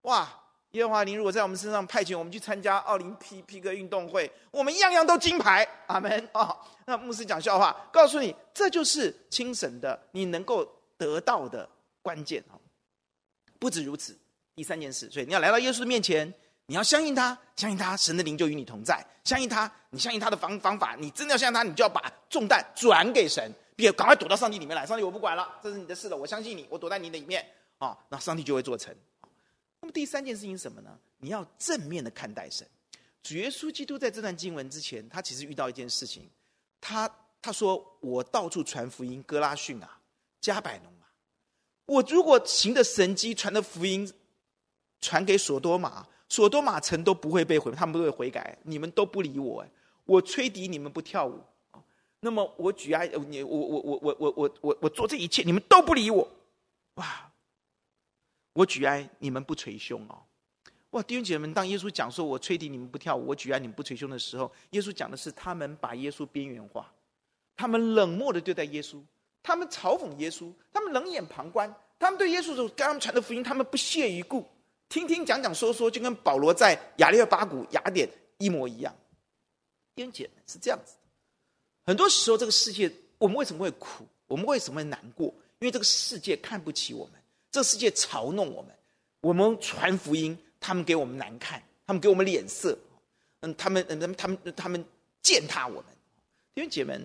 [0.05, 0.29] 哇！
[0.73, 5.65] 耶和华，您如果在我们身上派遣我们去参加奥林匹克运动会，我们样样都金牌。
[5.87, 6.57] 阿门、哦！
[6.85, 11.69] 那牧师讲笑话，告诉你，这就是轻省的，你能够得到的
[12.03, 12.59] 关键哦。
[13.61, 14.19] 不止如此，
[14.57, 16.27] 第三件事，所以你要来到耶稣的面前，
[16.67, 19.01] 你要相信他，相信他，神的灵就与你同在。
[19.23, 24.85] 相信他，你相信他的方方法，你真的要相信他，你就要把重担转给神，别赶快躲到上帝里面来。
[24.85, 27.47] 上帝，我不管了，这是你的事了，我相信你，我躲在你的里面
[27.79, 28.93] 啊、哦，那上帝就会做成。
[29.85, 30.99] 那么第三件事情是什么呢？
[31.19, 32.67] 你要正面的看待神。
[33.23, 36.27] 主耶稣基督在这段经文之前，他其实遇到一件事情，
[36.81, 37.07] 他
[37.43, 40.01] 他说：“我到处传福音，哥拉逊啊，
[40.41, 41.13] 迦百农啊，
[41.85, 44.11] 我如果行的神迹，传的福音，
[45.03, 48.57] 传给所多玛，所多玛城都不会被毁，他们都会悔改。
[48.63, 49.71] 你们都不理我，哎，
[50.07, 51.39] 我吹笛，你们不跳舞，
[52.21, 56.27] 那么我举哀，你我我我我我我我我做这一切，你们都不理我，
[56.95, 57.31] 哇！”
[58.55, 60.23] 我举哀，你们不捶胸哦！
[60.91, 66.91] 哇，弟兄姐妹们，当耶稣讲说“我吹笛，你们不跳舞；我举哀，你们不捶胸”的时候，耶稣讲的是他们把耶稣边缘化，
[67.57, 69.03] 他们冷漠的对待耶稣，
[69.43, 74.49] 他们嘲讽耶稣，他们冷眼旁观，他们对耶稣所跟他们传的福音，他们不屑一顾，
[74.89, 78.95] 听听讲讲说说，就跟保罗在雅利巴谷雅典一模一样。
[79.97, 81.09] 弟兄姐妹是这样子的，
[81.87, 82.89] 很多时候这个世界，
[83.19, 84.07] 我们为什么会苦？
[84.29, 85.27] 我们为什么会难过？
[85.59, 87.15] 因为这个世界看不起我们。
[87.55, 88.75] 这世界嘲弄我们，
[89.21, 92.77] 我们传福音，他们给我们难看，他们给我们脸色，
[93.43, 94.85] 嗯，他们，嗯，他们，他们，他们
[95.23, 95.85] 践踏我们。
[96.53, 96.99] 弟兄姐妹，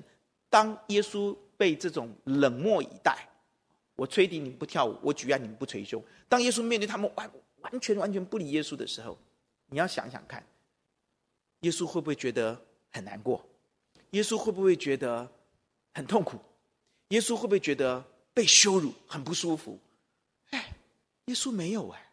[0.50, 3.30] 当耶稣被这种冷漠以待，
[3.96, 6.04] 我吹笛你们不跳舞，我举案你们不捶胸。
[6.28, 7.32] 当耶稣面对他们完
[7.62, 9.16] 完全完全不理耶稣的时候，
[9.68, 10.44] 你要想想看，
[11.60, 12.60] 耶稣会不会觉得
[12.90, 13.48] 很难过？
[14.14, 15.30] 耶稣会不会觉得
[15.94, 16.40] 很痛苦？
[17.10, 19.80] 耶稣会不会觉得被羞辱，很不舒服？
[20.52, 20.76] 哎
[21.26, 22.12] 耶稣没有哎，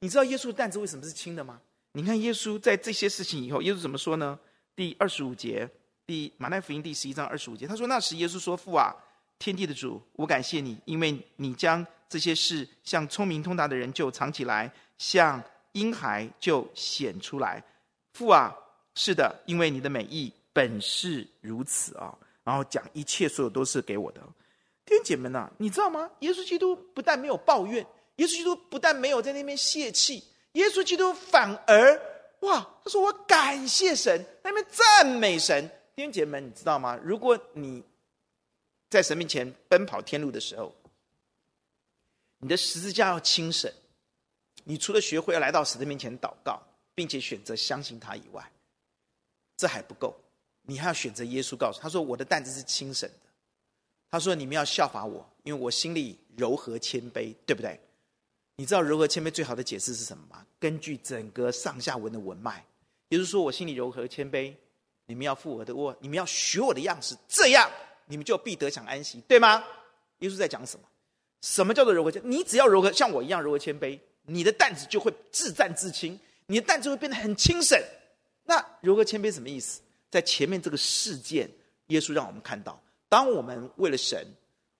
[0.00, 1.60] 你知道耶稣的担子为什么是轻的吗？
[1.92, 4.38] 你看耶稣在这些事情以后，耶稣怎么说呢？
[4.74, 5.66] 第二十五节，
[6.04, 8.94] 第马太福音第十一章二十五节，他说：“那时耶稣说，父啊，
[9.38, 17.64] 天地的主，我感谢你，因为你将这些事向聪明通达的人就藏起来，向婴孩就显出来。
[18.12, 18.54] 父啊，
[18.94, 22.14] 是的，因为你的美意本是如此啊。
[22.44, 24.22] 然后讲一切所有都是给我的。
[24.86, 26.08] 弟兄姐妹们呐，你知道吗？
[26.20, 27.84] 耶稣基督不但没有抱怨，
[28.16, 30.22] 耶稣基督不但没有在那边泄气，
[30.52, 32.00] 耶稣基督反而
[32.40, 36.96] 哇，他说我感谢神，那边赞美神。”弟兄姐妹们，你知道吗？
[37.02, 37.82] 如果你
[38.88, 40.72] 在神面前奔跑天路的时候，
[42.38, 43.68] 你的十字架要轻省，
[44.62, 46.62] 你除了学会要来到神的面前祷告，
[46.94, 48.52] 并且选择相信他以外，
[49.56, 50.14] 这还不够，
[50.62, 53.10] 你还要选择耶稣告诉他说：“我的担子是轻省。”
[54.10, 57.78] 他说：“你们要效法我，因为我心里柔和谦卑，对不对？”
[58.56, 60.46] 你知道柔和谦卑最好的解释是什么吗？
[60.58, 62.64] 根据整个上下文的文脉，
[63.08, 64.54] 也就是说，我心里柔和谦卑。
[65.08, 67.70] 你们要附我的我，你们要学我的样式，这样
[68.06, 69.62] 你们就必得享安息，对吗？
[70.18, 70.86] 耶稣在讲什么？
[71.42, 72.20] 什么叫做柔和谦？
[72.24, 77.80] 你只要柔和，像我一样柔和谦卑，你的担子就会自战自轻，你的担子会变得很轻省。
[78.44, 79.80] 那柔和谦卑什么意思？
[80.10, 81.48] 在前面这个事件，
[81.88, 84.26] 耶稣让我们看到，当我们为了神，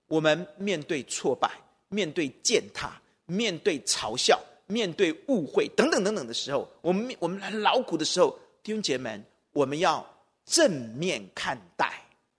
[0.08, 1.50] 我们面对挫败、
[1.88, 10.04] 面对践踏、面对嘲笑、面对误会等等等等的时候，我们我们很劳苦的时候，弟兄姐妹们，我们要。
[10.48, 11.92] 正面看待，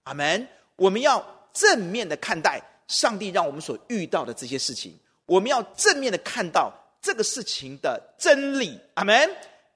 [0.03, 0.47] 阿门。
[0.77, 1.21] 我们要
[1.51, 4.97] 正面的看待上帝让我们所遇到的这些事情。
[5.25, 6.71] 我们要正面的看到
[7.01, 9.29] 这个事情的真理，阿门。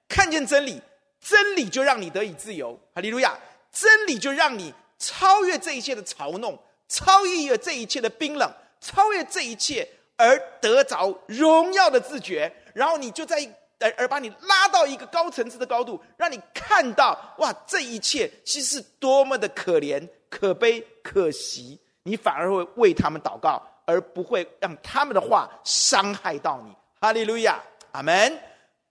[0.08, 0.82] 看见真理，
[1.20, 3.38] 真理就让你得以自由，哈利路亚。
[3.70, 12.54] 真理就让你超越这一切的嘲弄，超越这一切的冰冷，超越这一切而得着荣耀的自觉。
[12.76, 13.38] 然后你就在。
[13.84, 21.80] 而而把你拉到一个高层次的高度，让你看到哇，这一切其实是多么的可怜、可悲、可惜。
[22.04, 26.72] 你反而会为他们祷告，而不会让他们的话伤害到你。
[27.00, 27.60] 哈利路亚，
[27.94, 28.40] 阿门。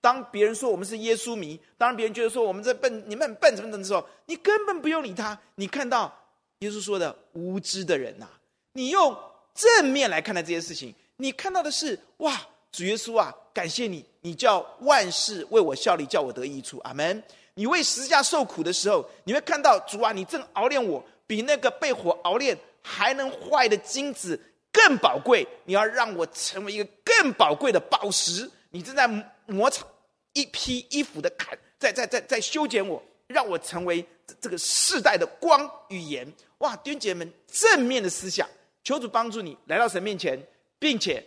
[0.00, 5.38] 当别人说我们是耶稣迷，当别人觉得说我们这笨，你们很笨，怎么怎么的时候，你根本不用理他。
[5.56, 6.12] 你看到
[6.60, 8.28] 耶稣说的无知的人呐、
[8.72, 9.16] 你用
[9.54, 12.40] 正面来看待这些事情，你看到的是哇。
[12.72, 16.78] 主耶稣啊，感谢你，你叫万事为我效力，叫我得益处。
[16.84, 17.20] 阿门。
[17.54, 25.44] 你为十字架受苦的时候，你会看到主啊，你正熬炼我，比那个被火熬炼还能坏的金子更宝贵。
[25.64, 28.48] 你要让我成为一个更宝贵的宝石。
[28.70, 29.08] 你正在
[29.50, 29.84] 磨擦
[30.32, 34.04] 一批衣服的坎，在在在在修剪我，让我成为
[34.40, 36.26] 这个世代的光与盐。
[36.58, 38.48] 哇，弟兄姐妹们，正面的思想，
[38.82, 40.40] 求主帮助你来到神面前，
[40.78, 41.24] 并且。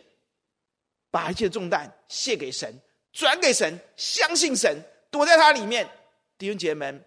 [1.12, 2.73] 把一切重担卸给神，
[3.12, 4.75] 转给神，相信神，
[5.12, 5.88] 躲在他里面，
[6.39, 7.05] 弟兄姐妹们，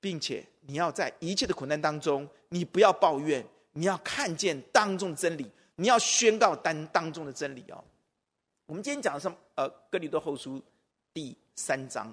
[0.00, 5.46] 并且你要在一切的苦难当中，你不要抱怨，你要看见当中的真理，
[5.76, 7.84] 你要宣告当当中的真理哦。
[8.72, 10.58] 我们今天讲的是呃哥林多后书
[11.12, 12.10] 第三章，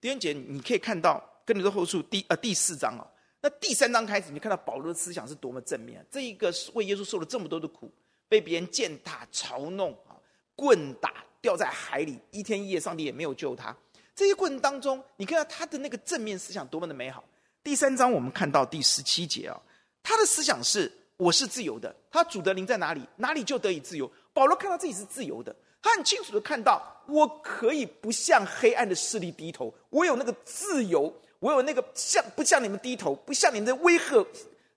[0.00, 3.04] 狄仁杰，你可以看到哥林多后书第呃第四章哦。
[3.42, 7.92] 那第三章开始，你看到保罗的思想是多么正面，这一个是为耶稣受了这么多的苦，
[8.26, 10.16] 被别人践踏嘲弄啊。
[10.56, 13.76] 棍打，掉在海里，一天一夜，上帝也没有救他。
[14.14, 17.22] 这些过程当中，你看到他的那个正面思想多么的美好。
[17.62, 19.60] 第三章我们看到第十七节啊，
[20.02, 24.10] 他的思想是我是自由的，他主的灵在哪里，哪里就得以自由。
[24.32, 34.16] 保罗看到自己是自由的，他很清楚的看到，我可以不向黑暗的势力低头，我有那个自由，我有那个向不向你们低头，不向你们的威吓，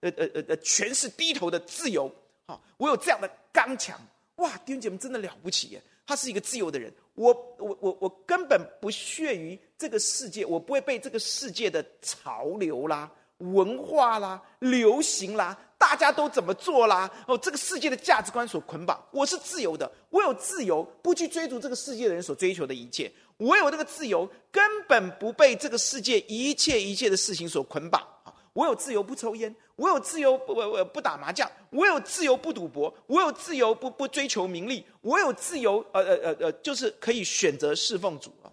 [0.01, 2.11] 呃呃呃呃权势低头的自由。
[2.47, 3.99] 好，我有这样的刚强。
[4.37, 5.81] 哇，弟兄姐妹真的了不起耶！
[6.05, 17.09] 他是一个自由的人，我我我我根本不屑于这个世界，我不会被这个世界的潮流啦、文化啦、流行啦，大家都怎么做啦？
[17.27, 19.03] 哦，这个世界的价值观所捆绑。
[19.11, 23.11] 我是自由的，我有自由，不去追逐这个世界的人所追求的一切。
[23.37, 28.33] 我有这个自由，根本不被这个世界一切一切的事情所捆绑啊。
[28.53, 38.47] 我有自由不抽烟，我有自由不不不打麻将，我有自由不赌博，我有自由不不追求名利，我有自由呃呃呃呃，就是可以选择侍奉主啊。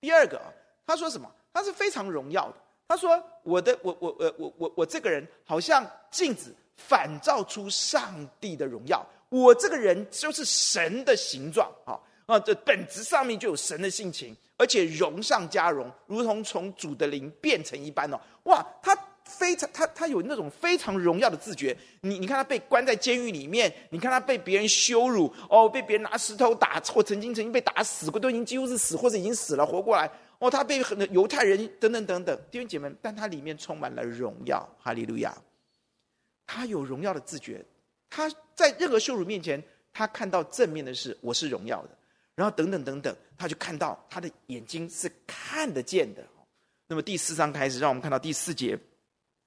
[0.00, 0.46] 第二个啊，
[0.86, 1.28] 他说什么？
[1.52, 2.54] 他是非常荣耀的。
[2.88, 18.18] 他说我的我我我我我我这个人好像镜子反照出上帝的荣耀，我这个人就是神的形状啊啊，这本质上面就有神的性情，而且荣上加荣，如同从主的灵变成一般哦。
[18.44, 18.96] 哇，他。
[19.28, 21.76] 非常，他他有那种非常荣耀的自觉。
[22.00, 30.10] 你你看他被关在监狱里面，你看他被别人羞辱，哦，被别人拿石头打，或曾经曾经被打死过，都已经几乎是死或者已经死了，活过来。
[30.38, 35.36] 哦，他被很多犹太人等等等等弟兄姐妹，但他里面充满了荣耀，哈利路亚。
[36.46, 37.64] 他有荣耀的自觉，
[38.08, 41.90] 他在任何羞辱面前，他看到正面的是我是荣耀的，
[42.34, 46.24] 然后等等等等，他就看到他的眼睛是看得见的。
[46.86, 48.78] 那么第四章开始，让我们看到第四节，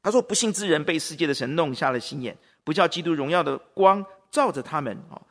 [0.04, 5.22] 他说：“不信之人被世界的神弄瞎了心眼，不叫基督荣耀的光照着他们。”哦，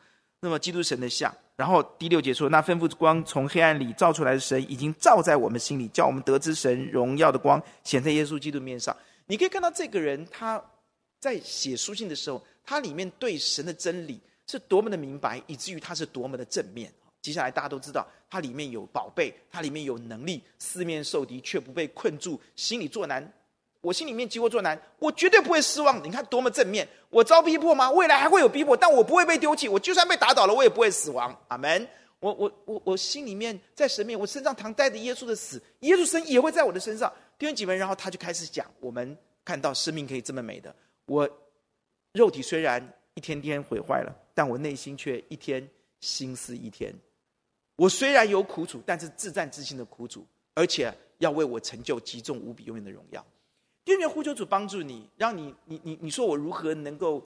[0.41, 1.33] 那么基督神的像。
[1.61, 8.97] 然后第六节说：“那吩咐光从黑暗里照出来的神，已经照在我们心里，叫我们得知神荣耀的光显在耶稣基督面上。”
[9.29, 10.59] 你可以看到这个人，他
[11.21, 16.91] 在写书信的时候，他里面对神的真理是多么的明白，以至于他是多么的正面。
[17.21, 23.31] 接下来大家都知道，他里面有宝贝，他里面有能力，四面受敌却不被困住，心里作难。
[23.83, 26.03] 我心里面积祸作难，我绝对不会失望。
[26.05, 26.87] 你看多么正面！
[27.09, 27.91] 我遭逼迫吗？
[27.91, 29.69] 未来还会有逼迫，但我不会被丢弃。
[29.69, 31.35] 我就算被打倒了，我也不会死亡。
[31.49, 31.89] 阿门。
[32.21, 37.11] 我我我我心里面在神面，我身上常带着耶稣的死，耶稣神也会在我的身上。
[37.39, 40.75] 弟兄姐妹，然后他就开始讲：我们看到生命可以这么美的。
[41.07, 41.27] 我
[42.13, 45.67] 肉体虽然一天天毁坏了，但我内心却一天
[46.01, 46.95] 心思一天。
[47.77, 53.25] 我虽然有苦楚，但是至暂至轻的苦楚，而且要为我成就极重无比永远的荣耀。
[53.87, 57.25] 愿愿呼求主帮助你，让你你你你说我如何能够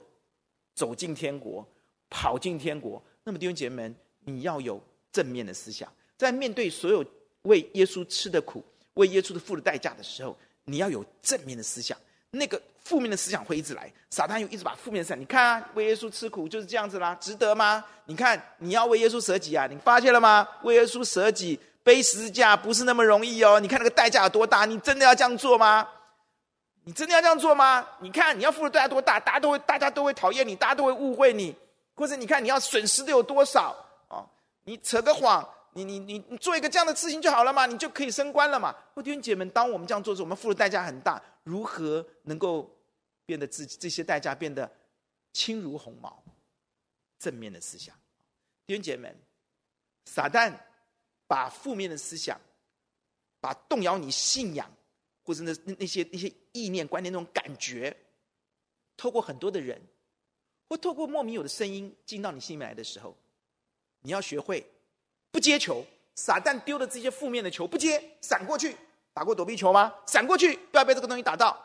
[0.73, 1.65] 走进天国，
[2.09, 3.01] 跑进天国？
[3.23, 7.03] 那么弟兄姐妹们，你要有正面的思想，在面对所有
[7.43, 8.63] 为耶稣吃的苦、
[8.95, 11.97] 为耶稣的付的代价的时候，你要有正面的思想。
[12.31, 17.83] 那个负面的思想会一直来，撒旦又一直把负面的思想，你看啊，为耶稣吃苦就是这样子啦，值得吗？
[18.05, 20.45] 你看你要为耶稣舍己啊，你发现了吗？
[20.63, 24.65] 为耶稣舍己背十字架不是那么容易哦，你看那个代价有多大？
[24.65, 25.87] 你真的要这样做吗？
[26.85, 27.85] 你真的要这样做吗？
[27.99, 31.55] 你看你要付的代价多大，大家都会大家都会讨厌你，大家都会误会你，
[31.95, 33.75] 或者你看你要损失的有多少
[34.07, 34.29] 哦？
[34.63, 38.75] 你扯个谎，你你你你做一个这样的事情就好了嘛，你就可以升官了嘛。
[39.03, 42.71] 弟兄姐妹们，当我们这样做的时，我们付的代价很大，如何能够
[43.25, 44.71] 变得自己这些代价变得
[45.33, 46.23] 轻如鸿毛？
[47.17, 47.95] 正面的思想，
[48.67, 49.17] 弟兄姐妹们，
[50.05, 50.53] 撒旦
[51.25, 52.39] 把负面的思想，
[53.39, 54.69] 把动摇你信仰。
[55.25, 57.93] 或者那那那些那些意念观念那种感觉，
[58.95, 59.81] 透过很多的人，
[60.69, 63.17] 或透过莫名有的声音进到你心里面来的时候，
[64.01, 64.65] 你要学会
[65.31, 65.83] 不接球。
[66.17, 68.73] 撒旦丢的这些负面的球不接，闪过去。
[69.13, 69.93] 打过躲避球吗？
[70.07, 71.57] 闪过去，不要被这个东西打到。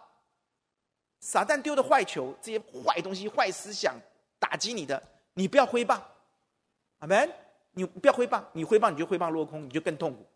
[1.21, 3.95] 撒旦丢的坏球，这些坏东西、坏思想
[4.41, 5.01] 打击你的，
[5.35, 6.05] 你不要挥棒。
[6.99, 7.33] 阿门。
[7.73, 10.27] 你不要挥棒，你挥棒你就挥棒落空，你就更痛苦。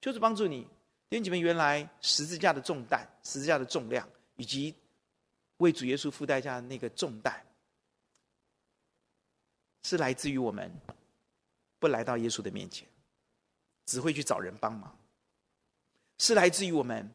[0.00, 0.66] 就是帮助你。
[1.10, 4.72] 弟兄姐妹，原来十字架的重担、十字架的重量，以及
[5.56, 7.44] 为主耶稣付代价的那个重担，
[9.82, 10.72] 是来自于我们
[11.80, 12.86] 不来到耶稣的面前，
[13.86, 14.88] 只会去找人帮忙；
[16.18, 17.12] 是来自于我们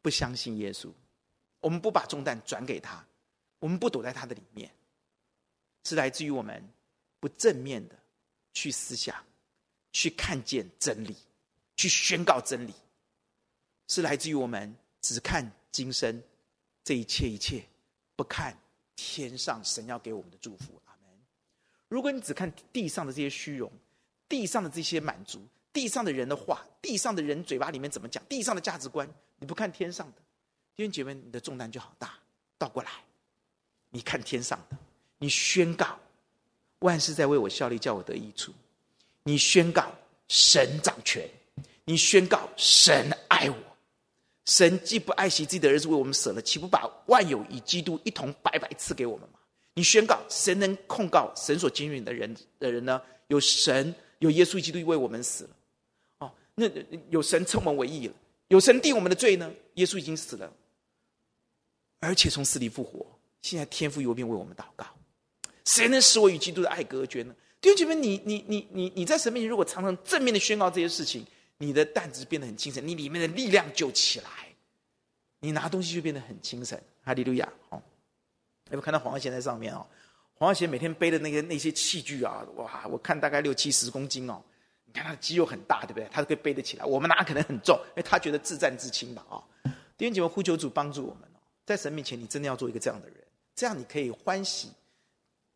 [0.00, 0.92] 不相信耶稣，
[1.58, 3.04] 我们不把重担转给他，
[3.58, 4.70] 我们不躲在他的里面；
[5.82, 6.64] 是来自于我们
[7.18, 7.98] 不正面的
[8.52, 9.16] 去思想、
[9.90, 11.16] 去看见真理、
[11.74, 12.72] 去宣告真理。
[13.90, 16.22] 是来自于我们只看今生
[16.84, 17.60] 这一切一切，
[18.14, 18.56] 不看
[18.94, 20.80] 天上神要给我们的祝福。
[20.84, 21.10] 阿门。
[21.88, 23.68] 如果你只看地上的这些虚荣，
[24.28, 30.22] 地上的这些满足，地上的人的话，地上的人嘴巴里面怎么讲，地上的价值观，你不看天上的，
[30.76, 32.14] 弟兄姐妹，你的重担就好大。
[32.58, 32.92] 倒过来，
[33.88, 34.76] 你看天上的，
[35.18, 35.98] 你宣告
[36.78, 38.54] 万事在为我效力，叫我得益处。
[39.24, 39.92] 你宣告
[40.28, 41.28] 神掌权，
[41.84, 43.69] 你宣告神爱我。
[44.50, 49.38] 神既不爱惜自己的儿子为我们舍了，岂不把万有与基督一同白白赐给我们吗？
[49.74, 53.00] 你宣告，谁能控告神所拣选的人的人呢？
[53.28, 55.50] 有神，有耶稣基督为我们死了。
[56.18, 56.68] 哦，那
[57.10, 58.14] 有神称我们为义了，
[58.48, 59.48] 有神定我们的罪呢？
[59.74, 60.52] 耶稣已经死了，
[62.00, 63.06] 而且从死里复活。
[63.42, 64.84] 现在天父有便为我们祷告，
[65.64, 67.32] 谁能使我与基督的爱隔绝呢？
[67.60, 71.24] 弟兄姐妹，你你你你你在神面前，如果常常正面的宣告这些事情。
[71.62, 74.30] 你的担子变得很轻省，你里面的力量就起来，
[75.40, 76.80] 你拿东西就变得很轻省。
[77.02, 77.46] 哈利路亚！
[77.68, 77.82] 哦，
[78.70, 79.86] 有没有看到黄耀贤在上面哦？
[80.36, 84.42] 黄耀贤每天背的那个那些器具啊，哇，我看大概六七十公斤哦。
[84.86, 86.08] 你看他的肌肉很大，对不对？
[86.10, 86.84] 他都可以背得起来。
[86.86, 89.36] 我们拿可能很重，因为他觉得自战自轻吧啊。
[89.98, 91.28] 弟兄姐妹，呼求主帮助我们，
[91.66, 93.16] 在神面前，你真的要做一个这样的人，
[93.54, 94.70] 这样你可以欢喜，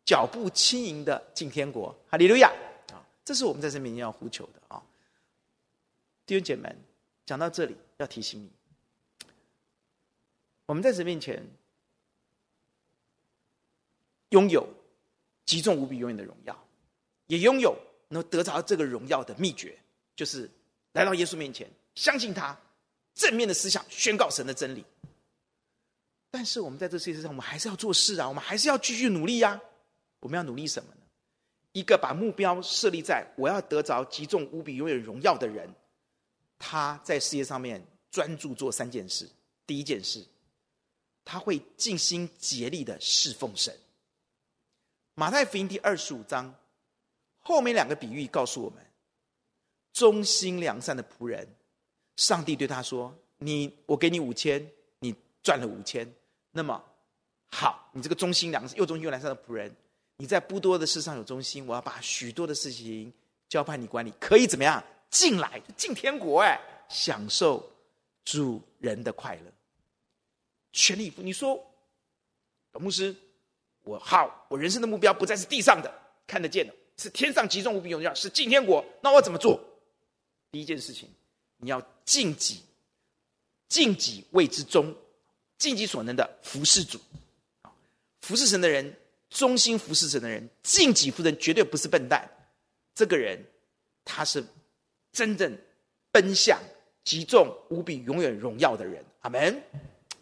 [0.05, 1.93] 脚步轻盈的进天国。
[2.07, 2.51] 哈利路亚！
[2.93, 4.81] 啊，这是我们在神面前要呼求的啊。
[6.25, 6.75] 弟兄姐妹，
[7.25, 8.49] 讲到这里，要提醒你，
[10.65, 11.45] 我们在神面前
[14.29, 14.67] 拥有
[15.45, 16.67] 极重无比、永远的荣耀，
[17.27, 19.77] 也拥有能得着这个荣耀的秘诀，
[20.15, 20.49] 就是
[20.93, 22.59] 来到耶稣面前，相信他，
[23.13, 24.83] 正面的思想，宣告神的真理。
[26.31, 29.61] 但是我们在这世界上，我们还是要做事啊，我们还是要继续努力呀、
[30.19, 31.01] 我们要努力什么呢？
[31.71, 35.69] 一个把目标设立在我要得着极重无比永远荣耀的人，
[36.57, 39.29] 他在事业上面专注做三件事。
[39.67, 40.25] 第一件事，
[41.23, 43.75] 他会尽心竭力的侍奉神。
[45.15, 46.53] 马太福音第二十五章
[47.39, 48.85] 后面两个比喻告诉我们：
[49.93, 51.47] 忠心良善的仆人，
[52.17, 56.11] 上帝对他说：“你，我给你五千，你赚了五千。
[56.51, 56.83] 那么
[57.47, 59.73] 好，你这个忠心良又忠心又良善的仆人，
[60.17, 63.11] 你在不多的事上有忠心，我要把许多的事情
[63.47, 64.83] 交派你管理，可以怎么样？
[65.15, 66.59] 进来进天国，哎，
[66.89, 67.71] 享受
[68.25, 69.51] 主人的快乐。
[70.73, 71.21] 全力以赴。
[71.21, 71.55] 你说，
[72.73, 73.15] 老牧师。”
[73.85, 75.93] 我好，我人生的目标不再是地上的
[76.25, 78.83] 看得见的，是天上极重无比荣耀，是进天国。
[78.99, 79.63] 那我怎么做？
[80.51, 81.07] 第一件事情，
[81.57, 82.63] 你要尽己，
[83.69, 84.91] 尽己谓之忠，
[85.59, 86.99] 尽己所能的服侍主。
[88.21, 88.97] 服侍神的人，
[89.29, 92.27] 忠心服侍神的人，尽己服人，绝对不是笨蛋。
[92.95, 93.39] 这个人，
[94.03, 94.43] 他是
[95.15, 95.57] 真正
[96.11, 96.59] 奔向
[97.05, 99.01] 极重无比永远荣耀的人。
[99.21, 99.63] 阿门，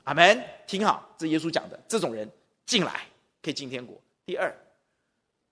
[0.03, 0.43] 阿门。
[0.67, 2.29] 听好，这耶稣讲的，这种人
[2.67, 3.01] 进来。
[3.41, 3.99] 可以进天国。
[4.25, 4.55] 第二，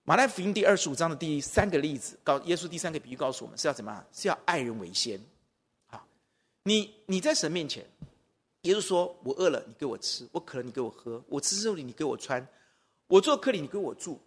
[0.04, 4.06] 马太福音第二十五章的第三个例子，告耶稣第三个比喻告诉我们是要怎么样？
[4.12, 5.20] 是要爱人为先。
[5.88, 6.06] 好，
[6.62, 7.84] 你你在神面前，
[8.62, 12.40] 耶稣说：“我饿了，你给我吃；我渴了，你给我喝；我吃肉里，你给我穿；
[13.08, 14.18] 我做客里，你给我住；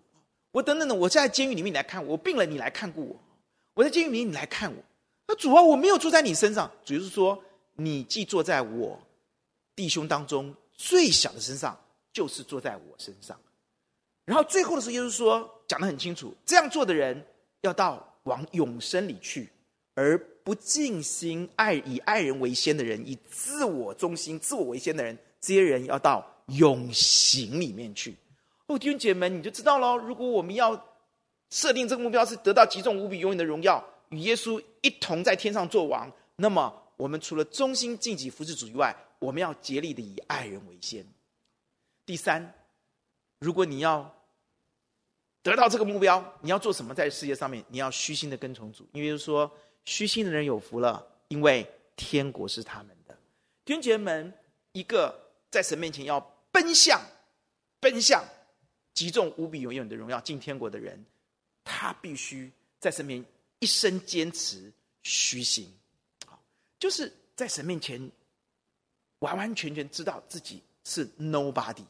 [0.52, 3.16] 我等等的，我在监狱里面你来看我；我病了，你来看顾我；
[3.74, 4.84] 我在监狱里你来看我。
[5.28, 6.72] 那主啊，我没有坐在你身上。
[6.84, 7.42] 主就是说，
[7.74, 9.00] 你既坐在我
[9.76, 11.78] 弟兄当中最小的身上，
[12.14, 13.40] 就是坐在我身上。”
[14.26, 17.26] 然后最后的时候，耶稣说讲得很清楚，这样做的人
[17.62, 19.50] 要到往永生里去，
[19.94, 28.16] 而不尽心爱以爱人为先的人，以自我中心、自我为先的人，这些人要到永行里面去。
[28.68, 29.96] 哦，弟兄姐妹们，你就知道喽。
[29.98, 30.80] 如果我们要
[31.52, 41.06] 设定这个目标是得到极重无比永远的荣耀，与耶稣一同在天上做王，那么我们除了忠心尽己服侍主以外，我们要竭力的以爱人为先。
[42.06, 42.54] 第三。
[43.40, 44.12] 如果你要
[45.44, 46.96] 得到这个目标，你要做什么？
[46.96, 49.52] 在世界上面，你要虚心的跟从主，因为说
[49.84, 53.16] 虚心的人有福了，因为天国是他们的。
[53.66, 54.34] 弟兄姐妹们，
[54.72, 55.14] 一个
[55.52, 57.00] 在神面前要奔向、
[57.80, 58.24] 奔向
[58.94, 61.06] 极重无比永远的荣耀进天国的人，
[61.64, 62.50] 他必须
[62.80, 63.30] 在神面前
[63.66, 65.68] 一生坚持虚心，
[66.78, 68.00] 就是在神面前
[69.18, 71.84] 完完全全知道自己是 nobody。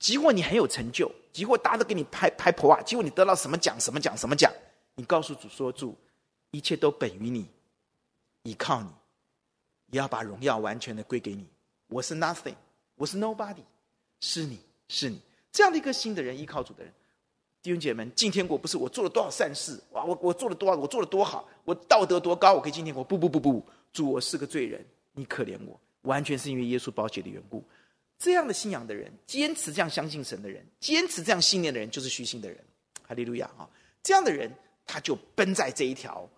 [0.00, 4.52] 即或你很有成就，即或大家都给你拍拍婆啊，即或你得到什么奖、什么奖、什么奖，
[4.96, 5.96] 你告诉主说：“主，
[6.50, 7.48] 一切都本于你，
[8.42, 8.90] 依靠你，
[9.92, 11.46] 也要把荣耀完全的归给你。
[11.86, 12.56] 我是 nothing，
[12.96, 13.62] 我是 nobody，
[14.18, 15.20] 是你是你
[15.52, 16.92] 这样的一个新的人，依靠主的人，
[17.66, 23.02] 弟兄姐妹们，进天国不是我做了多少善事，哇，我我做了多少，我做了多好，我道德多高，我可以进天国。
[23.02, 23.60] 不不不不，
[23.92, 27.64] 主，我是个罪人，你可怜我，完全是因为耶稣宝血的缘故。”
[28.20, 32.56] 这样的信仰的人，坚持这样相信神的人，坚持这样信念的人，就是虚心的人。
[33.02, 33.68] 哈利路亚啊！
[34.00, 34.48] 这样的人，
[34.86, 36.28] 他就奔在这一条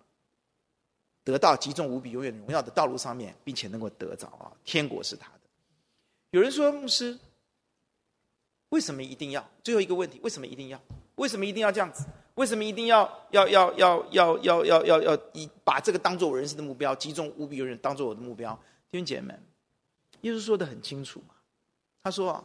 [1.23, 5.41] 得到极重无比、永远荣耀的道路上面，并且能够得着啊，天国是他的。
[6.31, 7.19] 有人说，牧师，
[8.69, 9.47] 为什么一定要？
[9.63, 10.81] 最后一个问题，为什么一定要？
[11.19, 12.05] 为什么一定要这样子？
[12.35, 13.01] 为什么一定要
[13.31, 18.57] 要要要要要要要要以把这个当做我人生的目标，集中无比、有人当做我的目标？
[18.89, 19.43] 弟兄姐妹们，
[20.21, 21.35] 耶稣说的很清楚嘛。
[22.01, 22.43] 他说：“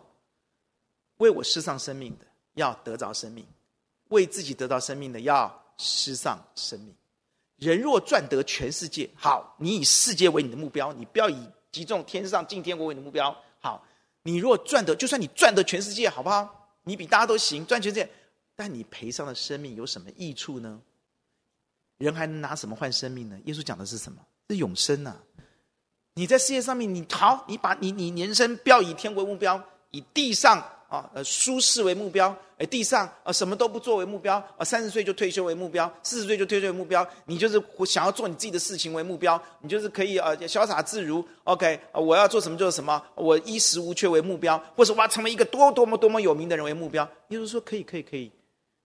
[1.18, 3.44] 为我失丧生命的，要得着生命；
[4.08, 6.92] 为自己得到生命的，要失丧生命。
[7.58, 13.34] 人若赚得全世界，好，你以世界为你的目标，你不要以极重天上进天国为你的目标。
[13.60, 13.86] 好，
[14.24, 16.68] 你若赚得，就算你赚得全世界，好不好？
[16.82, 18.10] 你比大家都行，赚全世界，
[18.56, 20.80] 但你赔上了生命，有什么益处呢？
[21.98, 23.38] 人还能拿什么换生命呢？
[23.44, 24.18] 耶稣讲的是什么？
[24.48, 25.16] 是永生啊！”
[26.16, 48.30] 你在世界上面，你好，你把你你人生不要以天为目标，以地上啊呃舒适为目标，哎地上啊什么都不做为目标啊三十岁就退休为目标，四十岁就退休为目标，你就是想要做你自己的事情为目标，你就是可以呃潇洒自如，OK 我要做什么做什么，我衣食无缺为目标，或者我要成为一个多多么多么有名的人为目标，耶稣说可以可以可以，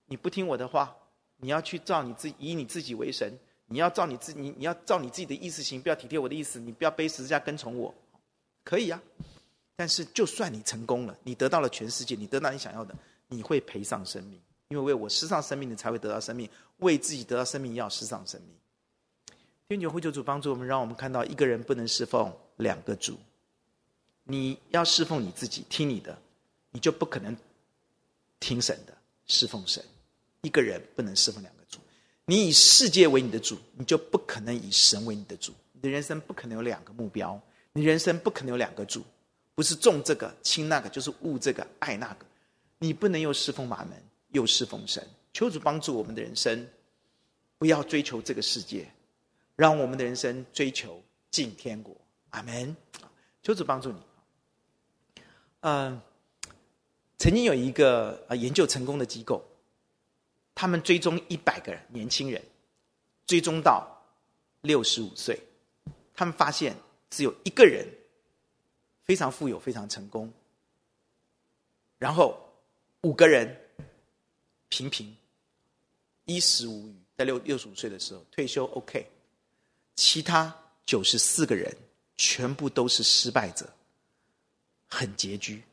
[0.09, 0.93] 你不听我的话，
[1.37, 3.31] 你要去照你自己以你自己为神。
[3.71, 7.93] 你要照你自你你要照你自己的意思行，不要体贴我的意思，你不要背十字架跟从我，
[8.63, 9.37] 可以呀、啊。
[9.75, 12.95] 但是就算你成功了，你得到了全世界，你得到你想要的，
[13.27, 16.49] 你会赔上生命，因为为我失丧生命你才会得到生命，
[16.79, 18.49] 为自己得到生命要失丧生命。
[19.67, 23.19] 天主会救主帮助我们，让我们看到一个人不能侍奉两个主。
[24.23, 26.19] 你要侍奉你自己，听你的，
[26.71, 27.37] 你就不可能
[28.39, 28.97] 听神的，
[29.27, 29.85] 侍奉神。
[30.41, 31.79] 一个人不能侍奉两个主。
[32.25, 35.53] 你以世界为你的主，你就不可能以神为你的主。
[35.71, 37.41] 你的人生不可能有两个目标，
[37.73, 39.03] 你人生不可能有两个主，
[39.55, 42.25] 不是重这个轻那个，就是悟这个爱那个。
[42.77, 43.91] 你不能又侍奉马门，
[44.29, 45.05] 又侍奉神。
[45.33, 46.67] 求主帮助我们的人生，
[47.57, 48.87] 不要追求这个世界，
[49.55, 51.95] 让我们的人生追求进天国。
[52.29, 52.75] 阿门。
[53.41, 53.99] 求主帮助你。
[55.61, 55.99] 嗯、
[57.17, 59.43] 曾经有一个呃研究成功的机构，
[60.59, 62.43] 他们追踪一百个年轻人，
[63.25, 63.87] 追踪到
[64.59, 65.39] 六十五岁，
[66.13, 66.75] 他们发现
[67.09, 67.87] 只有一个人
[69.05, 70.29] 非常富有、非常成功，
[71.97, 72.37] 然后
[73.03, 73.57] 五个人
[74.67, 75.15] 平平、
[76.25, 79.09] 衣食无余，在六六十五岁的时候退休 OK，
[79.95, 80.53] 其他
[80.85, 81.73] 九十四个人
[82.17, 83.65] 全部都是失败者。
[84.89, 85.63] 很拮据，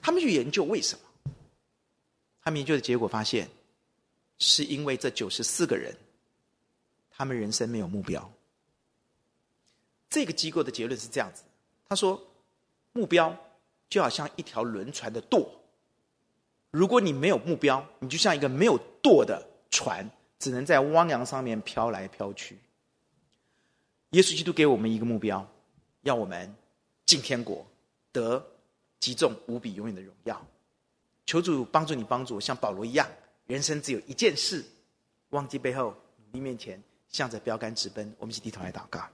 [0.00, 1.34] 他们去研究为什么？
[2.40, 3.46] 他们研究的结果发现，
[4.40, 5.96] 是因为这九十四个人，
[7.12, 8.28] 他们人生没有目标。
[10.08, 11.44] 这个机构的结论是这样子：
[11.88, 12.20] 他说，
[12.92, 13.36] 目标
[13.88, 15.48] 就好像一条轮船的舵，
[16.72, 20.10] 如果你没有目标，你就像一个没有舵的船，
[20.40, 22.58] 只能在汪洋上面飘来飘去。
[24.10, 25.48] 耶稣基督给我们一个目标，
[26.02, 26.52] 要我们
[27.06, 27.64] 进天国。
[28.12, 28.44] 得
[28.98, 30.44] 极重无比永远的荣耀，
[31.26, 33.08] 求主帮助你，帮助我，像保罗一样，
[33.50, 34.64] 人生只有一件事，
[35.30, 35.96] 忘记背后，
[36.26, 38.14] 努力面前，向着标杆直奔。
[38.20, 39.08] 我们一起低头来祷告。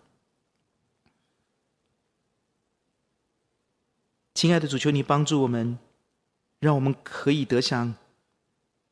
[4.34, 5.78] 亲爱的主，求你帮助我们，
[6.58, 7.94] 让我们可以得享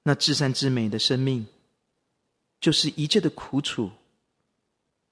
[0.05, 1.47] 那至善至美的生命，
[2.59, 3.91] 就是一切的苦楚，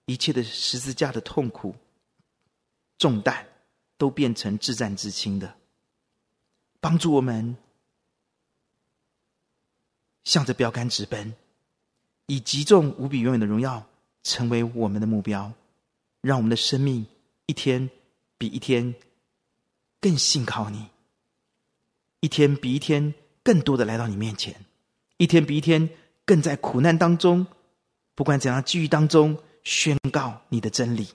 [0.07, 1.77] 一切的十字架的痛苦
[2.97, 3.47] 重担。
[3.99, 5.55] 都变成至善至轻的，
[6.81, 7.57] 帮助我们
[10.25, 11.35] 向着标杆直奔，
[12.27, 13.87] 以极重无比永远的荣耀
[14.23, 15.53] 成为我们的目标，
[16.21, 17.07] 让我们的生命
[17.47, 17.91] 一天
[18.39, 18.95] 比一天
[20.01, 20.87] 更信靠你，
[22.21, 24.65] 一天比一天更多的来到你面前，
[25.17, 25.89] 一天比一天
[26.25, 27.47] 更在苦难当中，
[28.15, 31.09] 不管怎样机遇当中宣告你的真理，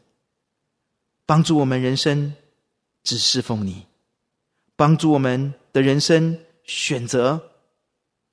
[1.26, 2.34] 帮助我们人生。
[3.04, 3.86] 只侍奉你，
[4.76, 7.42] 帮助我们的人生选择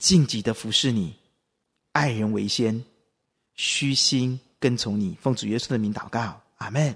[0.04, 1.16] 尽己的服侍你，
[1.92, 2.84] 爱人为先，
[3.54, 6.94] 虚心跟从你，奉主耶稣的名祷告，阿门。